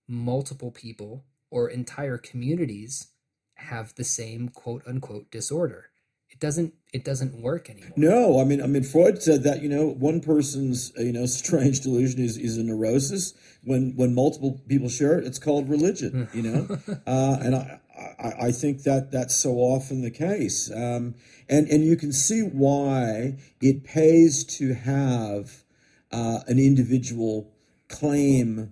[0.07, 3.07] multiple people or entire communities
[3.55, 5.89] have the same quote unquote disorder?
[6.29, 6.73] It doesn't.
[6.93, 7.93] It doesn't work anymore.
[7.95, 11.81] No, I mean, I mean, Freud said that you know one person's you know strange
[11.81, 13.33] delusion is, is a neurosis.
[13.63, 16.27] When when multiple people share it, it's called religion.
[16.33, 16.77] You know,
[17.07, 17.79] uh, and I,
[18.19, 20.69] I I think that that's so often the case.
[20.69, 21.15] Um,
[21.49, 25.63] and and you can see why it pays to have
[26.11, 27.51] uh, an individual
[27.87, 28.71] claim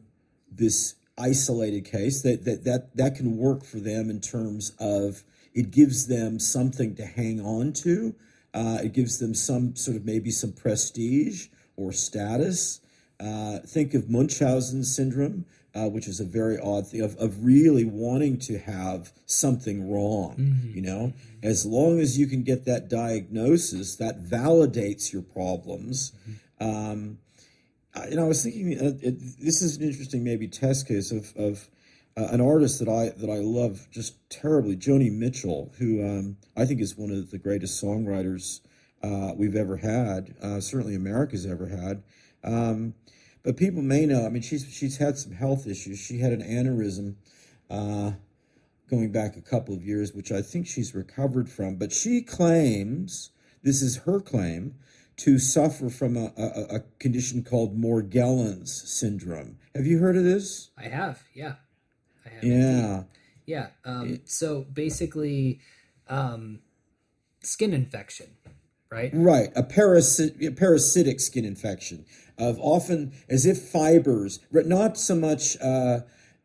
[0.52, 5.24] this isolated case that, that that that can work for them in terms of
[5.54, 8.14] it gives them something to hang on to
[8.54, 12.82] uh, it gives them some sort of maybe some prestige or status
[13.20, 17.86] uh, think of munchausen syndrome uh, which is a very odd thing of, of really
[17.86, 20.76] wanting to have something wrong mm-hmm.
[20.76, 26.68] you know as long as you can get that diagnosis that validates your problems mm-hmm.
[26.68, 27.18] um,
[28.10, 31.34] you know, I was thinking uh, it, this is an interesting maybe test case of
[31.36, 31.70] of
[32.18, 36.66] uh, an artist that I that I love just terribly, Joni Mitchell, who um, I
[36.66, 38.62] think is one of the greatest songwriters
[39.04, 42.04] uh, we've ever had, uh, certainly America's ever had.
[42.44, 42.94] Um,
[43.44, 44.26] but people may know.
[44.26, 46.00] I mean, she's she's had some health issues.
[46.00, 47.16] She had an aneurysm
[47.70, 48.12] uh,
[48.90, 51.76] going back a couple of years, which I think she's recovered from.
[51.76, 53.32] But she claims
[53.62, 54.76] this is her claim
[55.18, 59.58] to suffer from a, a, a, condition called Morgellons syndrome.
[59.74, 60.72] Have you heard of this?
[60.78, 61.56] I have, yeah.
[62.26, 62.96] I have yeah.
[62.96, 63.06] Indeed.
[63.46, 63.68] Yeah.
[63.86, 65.60] Um, so basically,
[66.10, 66.60] um,
[67.42, 68.28] skin infection,
[68.92, 69.12] right?
[69.14, 69.50] Right.
[69.56, 72.06] A, parasit- a parasitic skin infection
[72.38, 76.00] of often as if fibers, but not so much uh,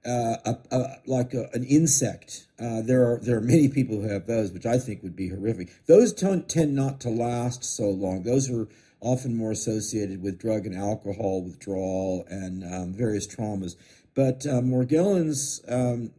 [0.07, 2.47] uh, a, a, like a, an insect.
[2.59, 5.29] Uh, there are there are many people who have those, which I think would be
[5.29, 5.71] horrific.
[5.87, 8.23] Those don't tend not to last so long.
[8.23, 8.69] Those are
[9.01, 13.77] often more associated with drug and alcohol withdrawal and um, various traumas.
[14.15, 16.13] But uh, Morgellons um,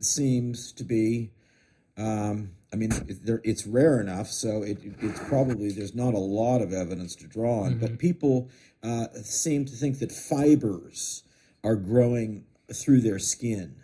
[0.00, 1.30] seems to be.
[1.96, 2.90] Um, I mean,
[3.44, 7.62] it's rare enough, so it, it's probably there's not a lot of evidence to draw
[7.62, 7.70] on.
[7.72, 7.80] Mm-hmm.
[7.80, 8.50] But people
[8.82, 11.22] uh, seem to think that fibers
[11.64, 13.76] are growing through their skin,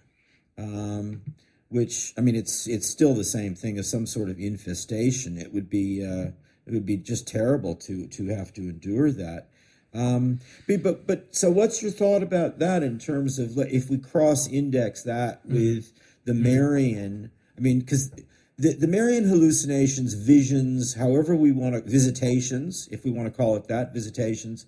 [0.59, 1.22] um,
[1.68, 5.39] which I mean, it's it's still the same thing as some sort of infestation.
[5.39, 6.30] It would be uh,
[6.66, 9.49] it would be just terrible to to have to endure that.
[9.93, 10.41] Um,
[10.82, 15.03] but but so what's your thought about that in terms of if we cross index
[15.03, 15.55] that mm-hmm.
[15.55, 15.93] with
[16.24, 16.43] the mm-hmm.
[16.43, 17.30] Marian?
[17.57, 18.11] I mean, because
[18.59, 23.57] the, the Marian hallucinations, visions, however we want to, visitations, if we want to call
[23.57, 24.66] it that, visitations,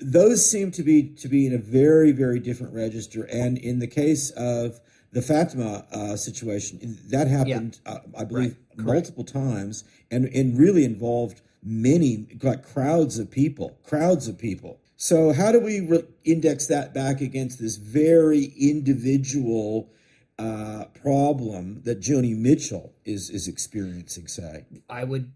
[0.00, 3.24] those seem to be to be in a very very different register.
[3.24, 4.80] And in the case of
[5.12, 7.92] the Fatima uh, situation, that happened, yeah.
[7.92, 8.86] uh, I believe, right.
[8.86, 14.80] multiple times, and and really involved many like crowds of people, crowds of people.
[14.96, 19.90] So how do we re- index that back against this very individual?
[20.36, 24.26] Uh, problem that Joni Mitchell is is experiencing.
[24.26, 25.30] Say, I would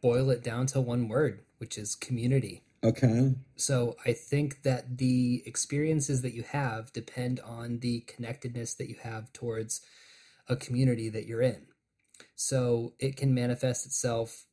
[0.00, 2.64] boil it down to one word, which is community.
[2.84, 3.34] Okay.
[3.56, 8.96] So I think that the experiences that you have depend on the connectedness that you
[9.02, 9.82] have towards
[10.48, 11.66] a community that you're in.
[12.34, 14.46] So it can manifest itself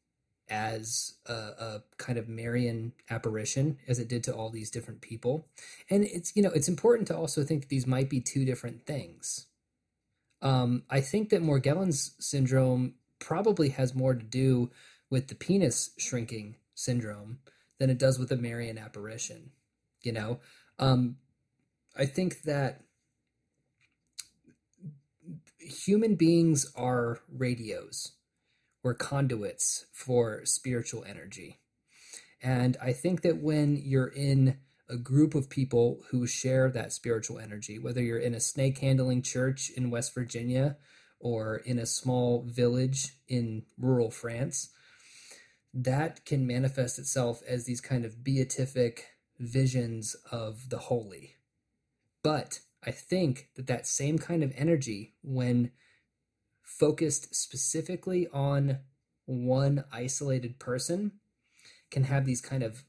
[0.47, 5.47] as a, a, kind of Marian apparition, as it did to all these different people.
[5.89, 8.85] And it's you know it's important to also think that these might be two different
[8.85, 9.47] things.
[10.41, 14.71] Um, I think that Morgellons syndrome probably has more to do
[15.09, 17.39] with the penis shrinking syndrome
[17.79, 19.51] than it does with a Marian apparition.
[20.01, 20.39] You know,
[20.77, 21.17] um,
[21.97, 22.81] I think that
[25.57, 28.13] human beings are radios.
[28.83, 31.59] We're conduits for spiritual energy.
[32.41, 34.57] And I think that when you're in
[34.89, 39.21] a group of people who share that spiritual energy, whether you're in a snake handling
[39.21, 40.77] church in West Virginia
[41.19, 44.69] or in a small village in rural France,
[45.73, 49.07] that can manifest itself as these kind of beatific
[49.39, 51.35] visions of the holy.
[52.23, 55.71] But I think that that same kind of energy, when
[56.63, 58.79] focused specifically on
[59.25, 61.13] one isolated person,
[61.91, 62.83] can have these kind of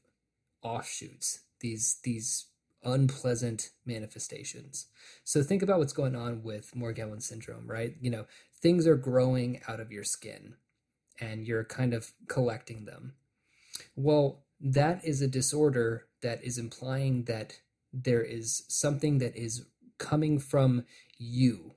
[0.63, 2.47] offshoots, these these
[2.83, 4.87] unpleasant manifestations.
[5.23, 7.95] So think about what's going on with Morgellons syndrome, right?
[8.01, 8.25] You know,
[8.59, 10.55] things are growing out of your skin
[11.21, 13.13] and you're kind of collecting them.
[13.95, 17.59] Well, that is a disorder that is implying that
[17.93, 19.65] there is something that is
[19.97, 20.85] coming from
[21.17, 21.75] you,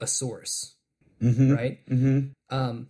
[0.00, 0.76] a source,
[1.20, 1.52] mm-hmm.
[1.52, 1.86] right?
[1.88, 2.54] Mm-hmm.
[2.54, 2.88] Um,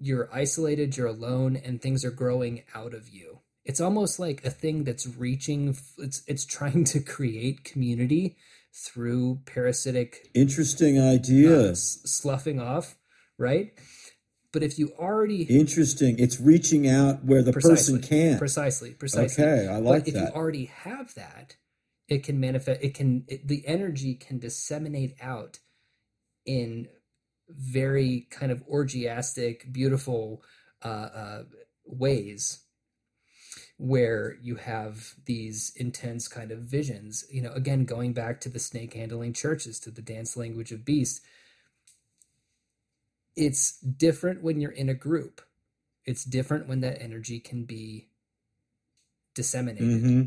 [0.00, 3.40] you're isolated, you're alone, and things are growing out of you.
[3.64, 5.76] It's almost like a thing that's reaching.
[5.98, 8.36] It's it's trying to create community
[8.72, 10.30] through parasitic.
[10.34, 11.70] Interesting idea.
[11.70, 12.96] Uh, sloughing off,
[13.38, 13.72] right?
[14.52, 19.44] But if you already interesting, it's reaching out where the person can precisely, precisely.
[19.44, 20.20] Okay, I like but if that.
[20.20, 21.56] you already have that,
[22.08, 22.82] it can manifest.
[22.82, 25.60] It can it, the energy can disseminate out
[26.44, 26.88] in
[27.48, 30.42] very kind of orgiastic, beautiful
[30.84, 31.42] uh, uh,
[31.84, 32.64] ways,
[33.76, 37.24] where you have these intense kind of visions.
[37.30, 40.84] You know, again, going back to the snake handling churches, to the dance language of
[40.84, 41.20] beast,
[43.40, 45.40] it's different when you're in a group.
[46.04, 48.08] It's different when that energy can be
[49.34, 50.22] disseminated, mm-hmm.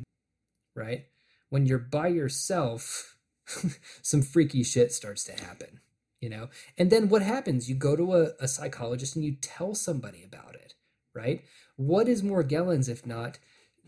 [0.75, 1.05] right?
[1.49, 3.15] When you're by yourself,
[4.01, 5.79] some freaky shit starts to happen,
[6.19, 6.49] you know?
[6.77, 7.69] And then what happens?
[7.69, 10.73] You go to a, a psychologist and you tell somebody about it,
[11.13, 11.43] right?
[11.75, 13.37] What is Morgellons if not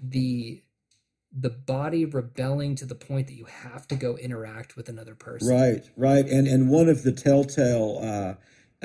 [0.01, 0.61] the
[1.38, 5.49] the body rebelling to the point that you have to go interact with another person.
[5.49, 8.34] Right, right, and and one of the telltale uh,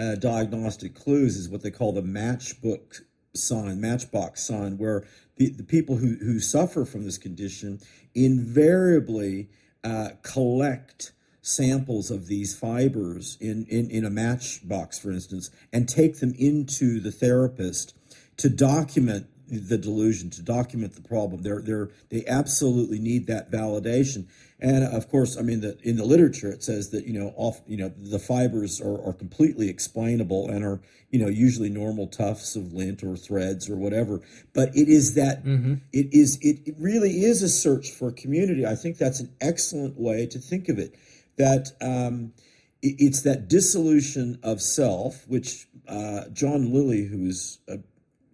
[0.00, 3.02] uh, diagnostic clues is what they call the matchbook
[3.34, 5.04] sign, matchbox sign, where
[5.36, 7.80] the, the people who who suffer from this condition
[8.14, 9.48] invariably
[9.84, 16.20] uh, collect samples of these fibers in, in in a matchbox, for instance, and take
[16.20, 17.94] them into the therapist
[18.38, 21.42] to document the delusion to document the problem.
[21.42, 24.26] They're they're they absolutely need that validation.
[24.60, 27.60] And of course, I mean, the, in the literature, it says that you know, off
[27.66, 30.80] you know, the fibers are, are completely explainable and are
[31.10, 34.20] you know usually normal tufts of lint or threads or whatever.
[34.52, 35.74] But it is that mm-hmm.
[35.92, 38.66] it is it, it really is a search for community.
[38.66, 40.94] I think that's an excellent way to think of it.
[41.38, 42.34] That um,
[42.82, 47.78] it, it's that dissolution of self, which uh, John Lilly, who is a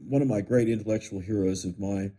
[0.08, 2.10] one of my great intellectual heroes of my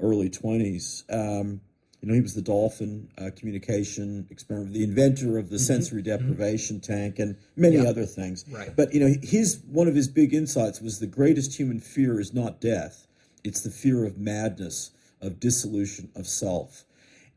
[0.00, 1.04] early 20s.
[1.10, 1.60] Um,
[2.00, 5.64] you know, he was the dolphin uh, communication experiment, the inventor of the mm-hmm.
[5.64, 6.28] sensory mm-hmm.
[6.28, 6.92] deprivation mm-hmm.
[6.92, 7.88] tank, and many yeah.
[7.88, 8.44] other things.
[8.50, 8.74] Right.
[8.74, 12.34] But you know, his one of his big insights was the greatest human fear is
[12.34, 13.06] not death;
[13.44, 14.90] it's the fear of madness,
[15.20, 16.84] of dissolution of self.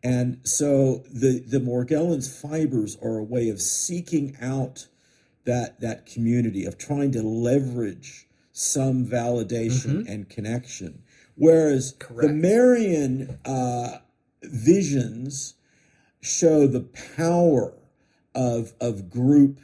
[0.04, 4.88] And so the the Morgellons fibers are a way of seeking out
[5.46, 10.12] that that community, of trying to leverage some validation mm-hmm.
[10.12, 11.02] and connection.
[11.36, 12.28] Whereas Correct.
[12.28, 14.00] the Marian uh,
[14.44, 15.56] visions
[16.22, 16.82] show the
[17.18, 17.74] power
[18.36, 19.60] of, of group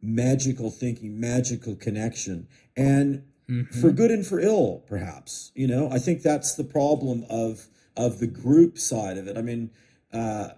[0.00, 2.46] magical thinking, magical connection,
[2.76, 3.80] and mm-hmm.
[3.80, 5.50] for good and for ill, perhaps.
[5.54, 9.36] You know, I think that's the problem of of the group side of it.
[9.36, 9.70] I mean,
[10.12, 10.50] uh,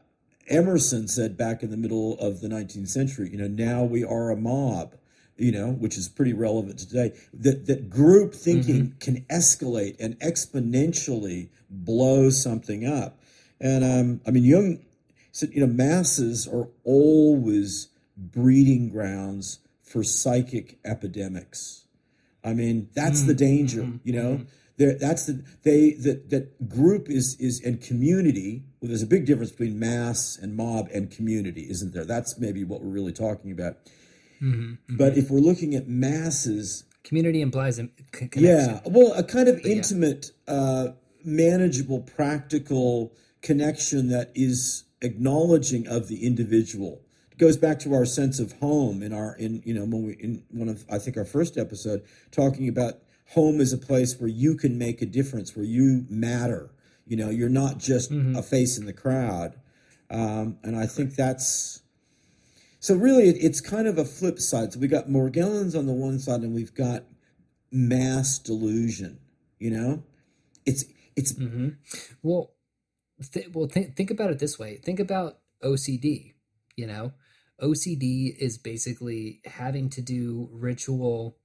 [0.48, 4.30] Emerson said back in the middle of the 19th century, you know, now we are
[4.30, 4.94] a mob
[5.40, 8.98] you know, which is pretty relevant today, that, that group thinking mm-hmm.
[8.98, 13.18] can escalate and exponentially blow something up.
[13.61, 14.84] And um, I mean, Jung
[15.32, 21.84] said, you know, masses are always breeding grounds for psychic epidemics.
[22.44, 23.28] I mean, that's mm-hmm.
[23.28, 23.96] the danger, mm-hmm.
[24.04, 24.40] you know.
[24.78, 24.98] Mm-hmm.
[24.98, 28.64] that's the they that that group is is and community.
[28.80, 32.06] Well, there's a big difference between mass and mob and community, isn't there?
[32.06, 33.76] That's maybe what we're really talking about
[34.42, 34.96] Mm-hmm, mm-hmm.
[34.96, 38.44] But if we're looking at masses, community implies a connection.
[38.44, 40.54] Yeah, well, a kind of but intimate, yeah.
[40.54, 40.92] uh,
[41.24, 43.12] manageable, practical
[43.43, 47.03] connection that is acknowledging of the individual.
[47.32, 50.12] It goes back to our sense of home in our in you know when we
[50.14, 52.95] in one of I think our first episode talking about
[53.30, 56.70] home is a place where you can make a difference, where you matter.
[57.07, 58.36] You know, you're not just mm-hmm.
[58.36, 59.56] a face in the crowd.
[60.10, 61.82] Um, and I think that's
[62.81, 64.73] so really, it's kind of a flip side.
[64.73, 67.05] So we got Morgellons on the one side, and we've got
[67.70, 69.20] mass delusion.
[69.59, 70.02] You know,
[70.64, 71.69] it's it's mm-hmm.
[72.23, 72.52] well,
[73.32, 73.68] th- well.
[73.68, 74.76] Th- think about it this way.
[74.76, 76.34] Think about OCD.
[76.76, 77.12] You know,
[77.62, 81.36] OCD is basically having to do ritual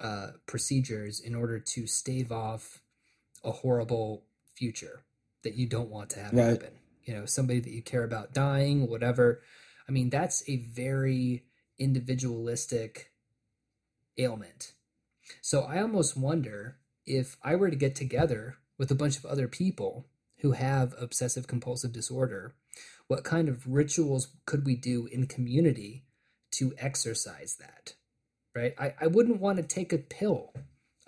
[0.00, 2.80] uh, procedures in order to stave off
[3.44, 4.24] a horrible
[4.54, 5.04] future
[5.44, 6.50] that you don't want to have right.
[6.50, 6.74] happen.
[7.04, 9.42] You know, somebody that you care about dying, whatever
[9.88, 11.44] I mean, that's a very
[11.78, 13.12] individualistic
[14.18, 14.74] ailment.
[15.40, 19.48] So I almost wonder if I were to get together with a bunch of other
[19.48, 20.06] people
[20.40, 22.54] who have obsessive compulsive disorder,
[23.06, 26.04] what kind of rituals could we do in community
[26.52, 27.94] to exercise that?
[28.54, 28.74] Right?
[28.78, 30.52] I, I wouldn't want to take a pill.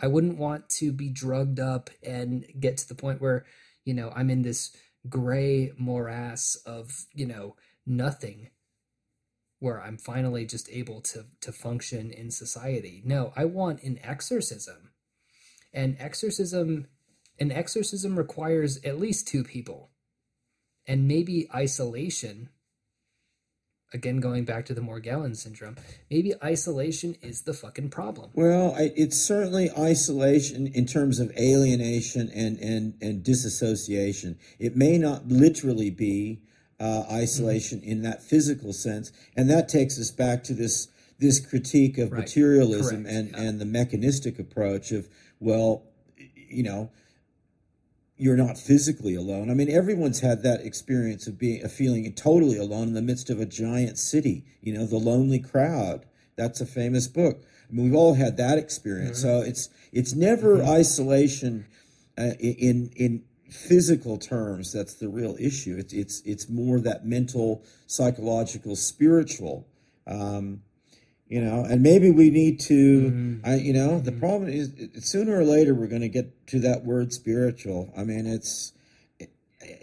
[0.01, 3.45] I wouldn't want to be drugged up and get to the point where,
[3.85, 4.75] you know, I'm in this
[5.09, 8.51] gray morass of, you know, nothing
[9.59, 13.03] where I'm finally just able to to function in society.
[13.05, 14.91] No, I want an exorcism.
[15.73, 16.89] And exorcism
[17.41, 19.91] an exorcism requires at least two people.
[20.87, 22.51] And maybe isolation
[23.93, 25.77] again going back to the Morgellon syndrome,
[26.11, 28.31] maybe isolation is the fucking problem.
[28.35, 34.39] Well, it's certainly isolation in terms of alienation and and and disassociation.
[34.59, 36.43] It may not literally be
[36.79, 37.91] uh, isolation mm-hmm.
[37.91, 40.89] in that physical sense, and that takes us back to this
[41.19, 42.21] this critique of right.
[42.21, 43.17] materialism Correct.
[43.17, 43.41] and yeah.
[43.43, 45.09] and the mechanistic approach of
[45.41, 45.83] well,
[46.17, 46.91] you know,
[48.21, 49.51] you're not physically alone.
[49.51, 53.31] I mean, everyone's had that experience of being a feeling totally alone in the midst
[53.31, 54.45] of a giant city.
[54.61, 56.05] You know, the lonely crowd.
[56.37, 57.43] That's a famous book.
[57.69, 59.25] I mean, we've all had that experience.
[59.25, 59.41] Mm-hmm.
[59.41, 60.69] So it's it's never mm-hmm.
[60.69, 61.67] isolation
[62.19, 64.73] uh, in in physical terms.
[64.73, 65.77] That's the real issue.
[65.79, 69.67] It's it's it's more that mental, psychological, spiritual.
[70.07, 70.61] Um,
[71.31, 73.47] you know and maybe we need to mm-hmm.
[73.47, 74.05] I, you know mm-hmm.
[74.05, 77.91] the problem is sooner or later we're going to get to that word spiritual.
[77.97, 78.73] I mean it's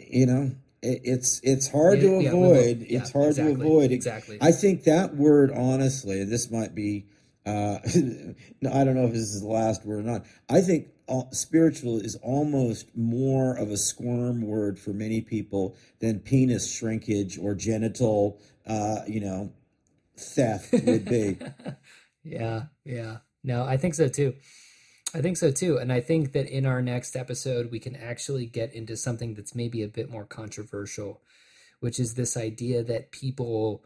[0.08, 0.52] you know
[0.84, 2.86] it, it's it's hard yeah, to avoid.
[2.88, 3.92] Yeah, it's hard exactly, to avoid.
[3.92, 4.38] exactly.
[4.42, 7.06] I think that word honestly this might be
[7.46, 10.26] uh, i don't know if this is the last word or not.
[10.50, 10.90] I think
[11.32, 17.56] spiritual is almost more of a squirm word for many people than penis shrinkage or
[17.56, 19.54] genital uh, you know
[20.18, 21.38] theft would be.
[22.24, 23.18] yeah, yeah.
[23.44, 24.36] No, I think so too.
[25.14, 25.78] I think so too.
[25.78, 29.56] And I think that in our next episode, we can actually get into something that's
[29.56, 31.22] maybe a bit more controversial,
[31.80, 33.86] which is this idea that people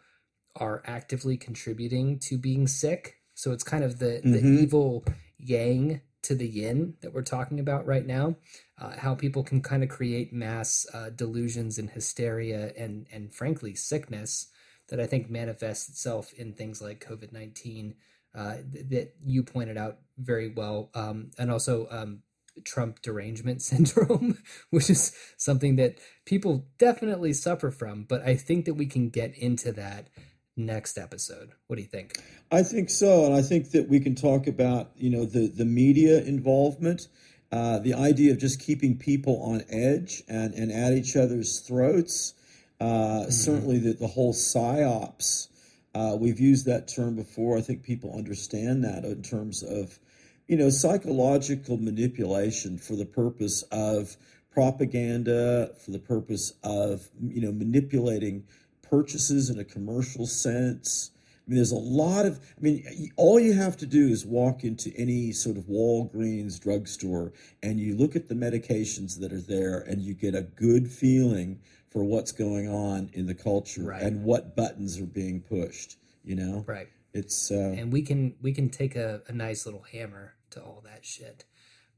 [0.56, 3.18] are actively contributing to being sick.
[3.36, 4.32] So it's kind of the, mm-hmm.
[4.32, 5.06] the evil
[5.38, 8.36] yang to the yin that we're talking about right now.
[8.80, 13.76] Uh, how people can kind of create mass uh, delusions and hysteria and, and frankly,
[13.76, 14.48] sickness
[14.92, 17.96] that I think manifests itself in things like COVID 19
[18.36, 18.58] uh,
[18.90, 20.90] that you pointed out very well.
[20.94, 22.22] Um, and also um,
[22.64, 24.38] Trump derangement syndrome,
[24.70, 28.04] which is something that people definitely suffer from.
[28.04, 30.10] But I think that we can get into that
[30.56, 31.52] next episode.
[31.68, 32.18] What do you think?
[32.52, 33.26] I think so.
[33.26, 37.08] And I think that we can talk about, you know, the, the media involvement.
[37.52, 42.34] Uh, the idea of just keeping people on edge and, and at each other's throats,
[42.84, 43.32] mm-hmm.
[43.32, 45.48] Certainly, the, the whole psyops.
[45.94, 47.58] Uh, we've used that term before.
[47.58, 50.00] I think people understand that in terms of,
[50.48, 54.16] you know, psychological manipulation for the purpose of
[54.52, 58.46] propaganda, for the purpose of, you know, manipulating
[58.82, 61.12] purchases in a commercial sense.
[61.48, 64.64] I mean, there's a lot of, I mean, all you have to do is walk
[64.64, 67.34] into any sort of Walgreens drugstore
[67.64, 71.60] and you look at the medications that are there and you get a good feeling
[71.92, 74.02] for what's going on in the culture right.
[74.02, 76.64] and what buttons are being pushed you know?
[76.68, 76.90] Right.
[77.14, 80.82] It's uh, and we can we can take a, a nice little hammer to all
[80.86, 81.46] that shit.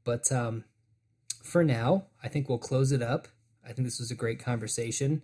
[0.02, 0.64] But um
[1.42, 3.28] for now i think we'll close it up.
[3.66, 5.22] I think this was a great conversation.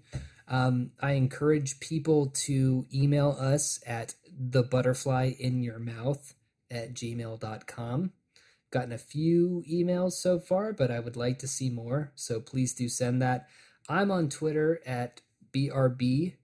[0.48, 6.34] Um, i encourage people to email us at the butterfly in your mouth
[6.70, 8.12] at gmail.com
[8.70, 12.72] gotten a few emails so far but i would like to see more so please
[12.72, 13.48] do send that
[13.90, 15.20] I'm on Twitter at
[15.52, 16.36] BRBJDO.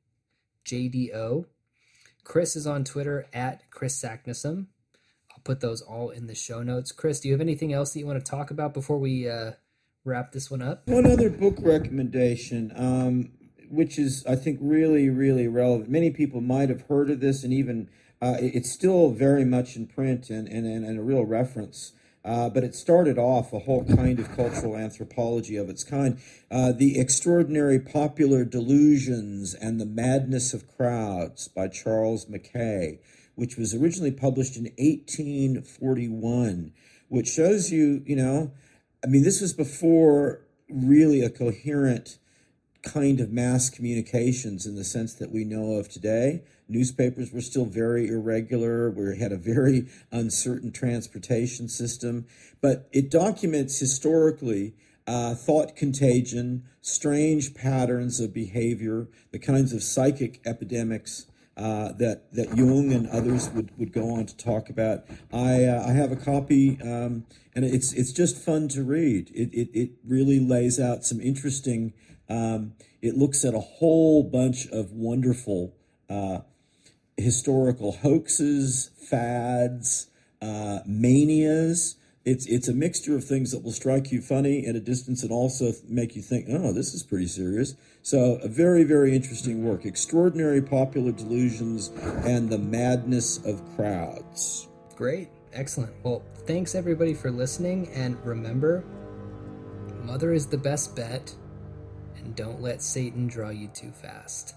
[2.25, 4.67] Kris is on Twitter at Kris Saknussemm.
[5.31, 6.91] I'll put those all in the show notes.
[6.91, 9.53] Kris, do you have anything else that you want to talk about before we uh,
[10.05, 10.89] wrap this one up?
[10.89, 13.31] One other book recommendation, um,
[13.71, 15.89] which is, I think, really, really relevant.
[15.89, 17.89] Many people might have heard of this, and even
[18.21, 21.93] uh, it's still very much in print and, and, and a real reference.
[22.27, 26.19] Uh, but it started off a whole kind of cultural anthropology of its kind.
[26.51, 32.99] Uh, the Extraordinary Popular Delusions and the Madness of Crowds by Charles Mackay,
[33.37, 36.73] which was originally published in 1841,
[37.09, 38.51] which shows you, you know,
[39.05, 42.19] I mean, this was before really a coherent
[42.87, 46.43] kind of mass communications in the sense that we know of today.
[46.69, 48.91] Newspapers were still very irregular.
[48.91, 52.27] We had a very uncertain transportation system,
[52.61, 54.75] but it documents historically
[55.07, 61.27] uh, thought contagion, strange patterns of behavior, the kinds of psychic epidemics
[61.57, 65.05] uh, that that Jung and others would, would go on to talk about.
[65.33, 69.31] I uh, I have a copy, um, and it's it's just fun to read.
[69.35, 71.95] It, it it really lays out some interesting.
[72.29, 75.75] Um, it looks at a whole bunch of wonderful
[76.11, 76.41] uh,
[77.17, 80.09] historical hoaxes, fads,
[80.43, 81.97] uh, manias.
[82.25, 85.31] It's it's a mixture of things that will strike you funny at a distance and
[85.31, 87.77] also make you think, oh, this is pretty serious.
[88.03, 89.85] So a very very interesting work.
[89.85, 91.89] Extraordinary popular delusions
[92.25, 94.67] and the madness of crowds.
[94.97, 95.93] Great, excellent.
[96.03, 98.85] Well, thanks everybody for listening, and remember,
[100.03, 101.33] mother is the best bet,
[102.27, 104.57] and don't let Satan draw you too fast.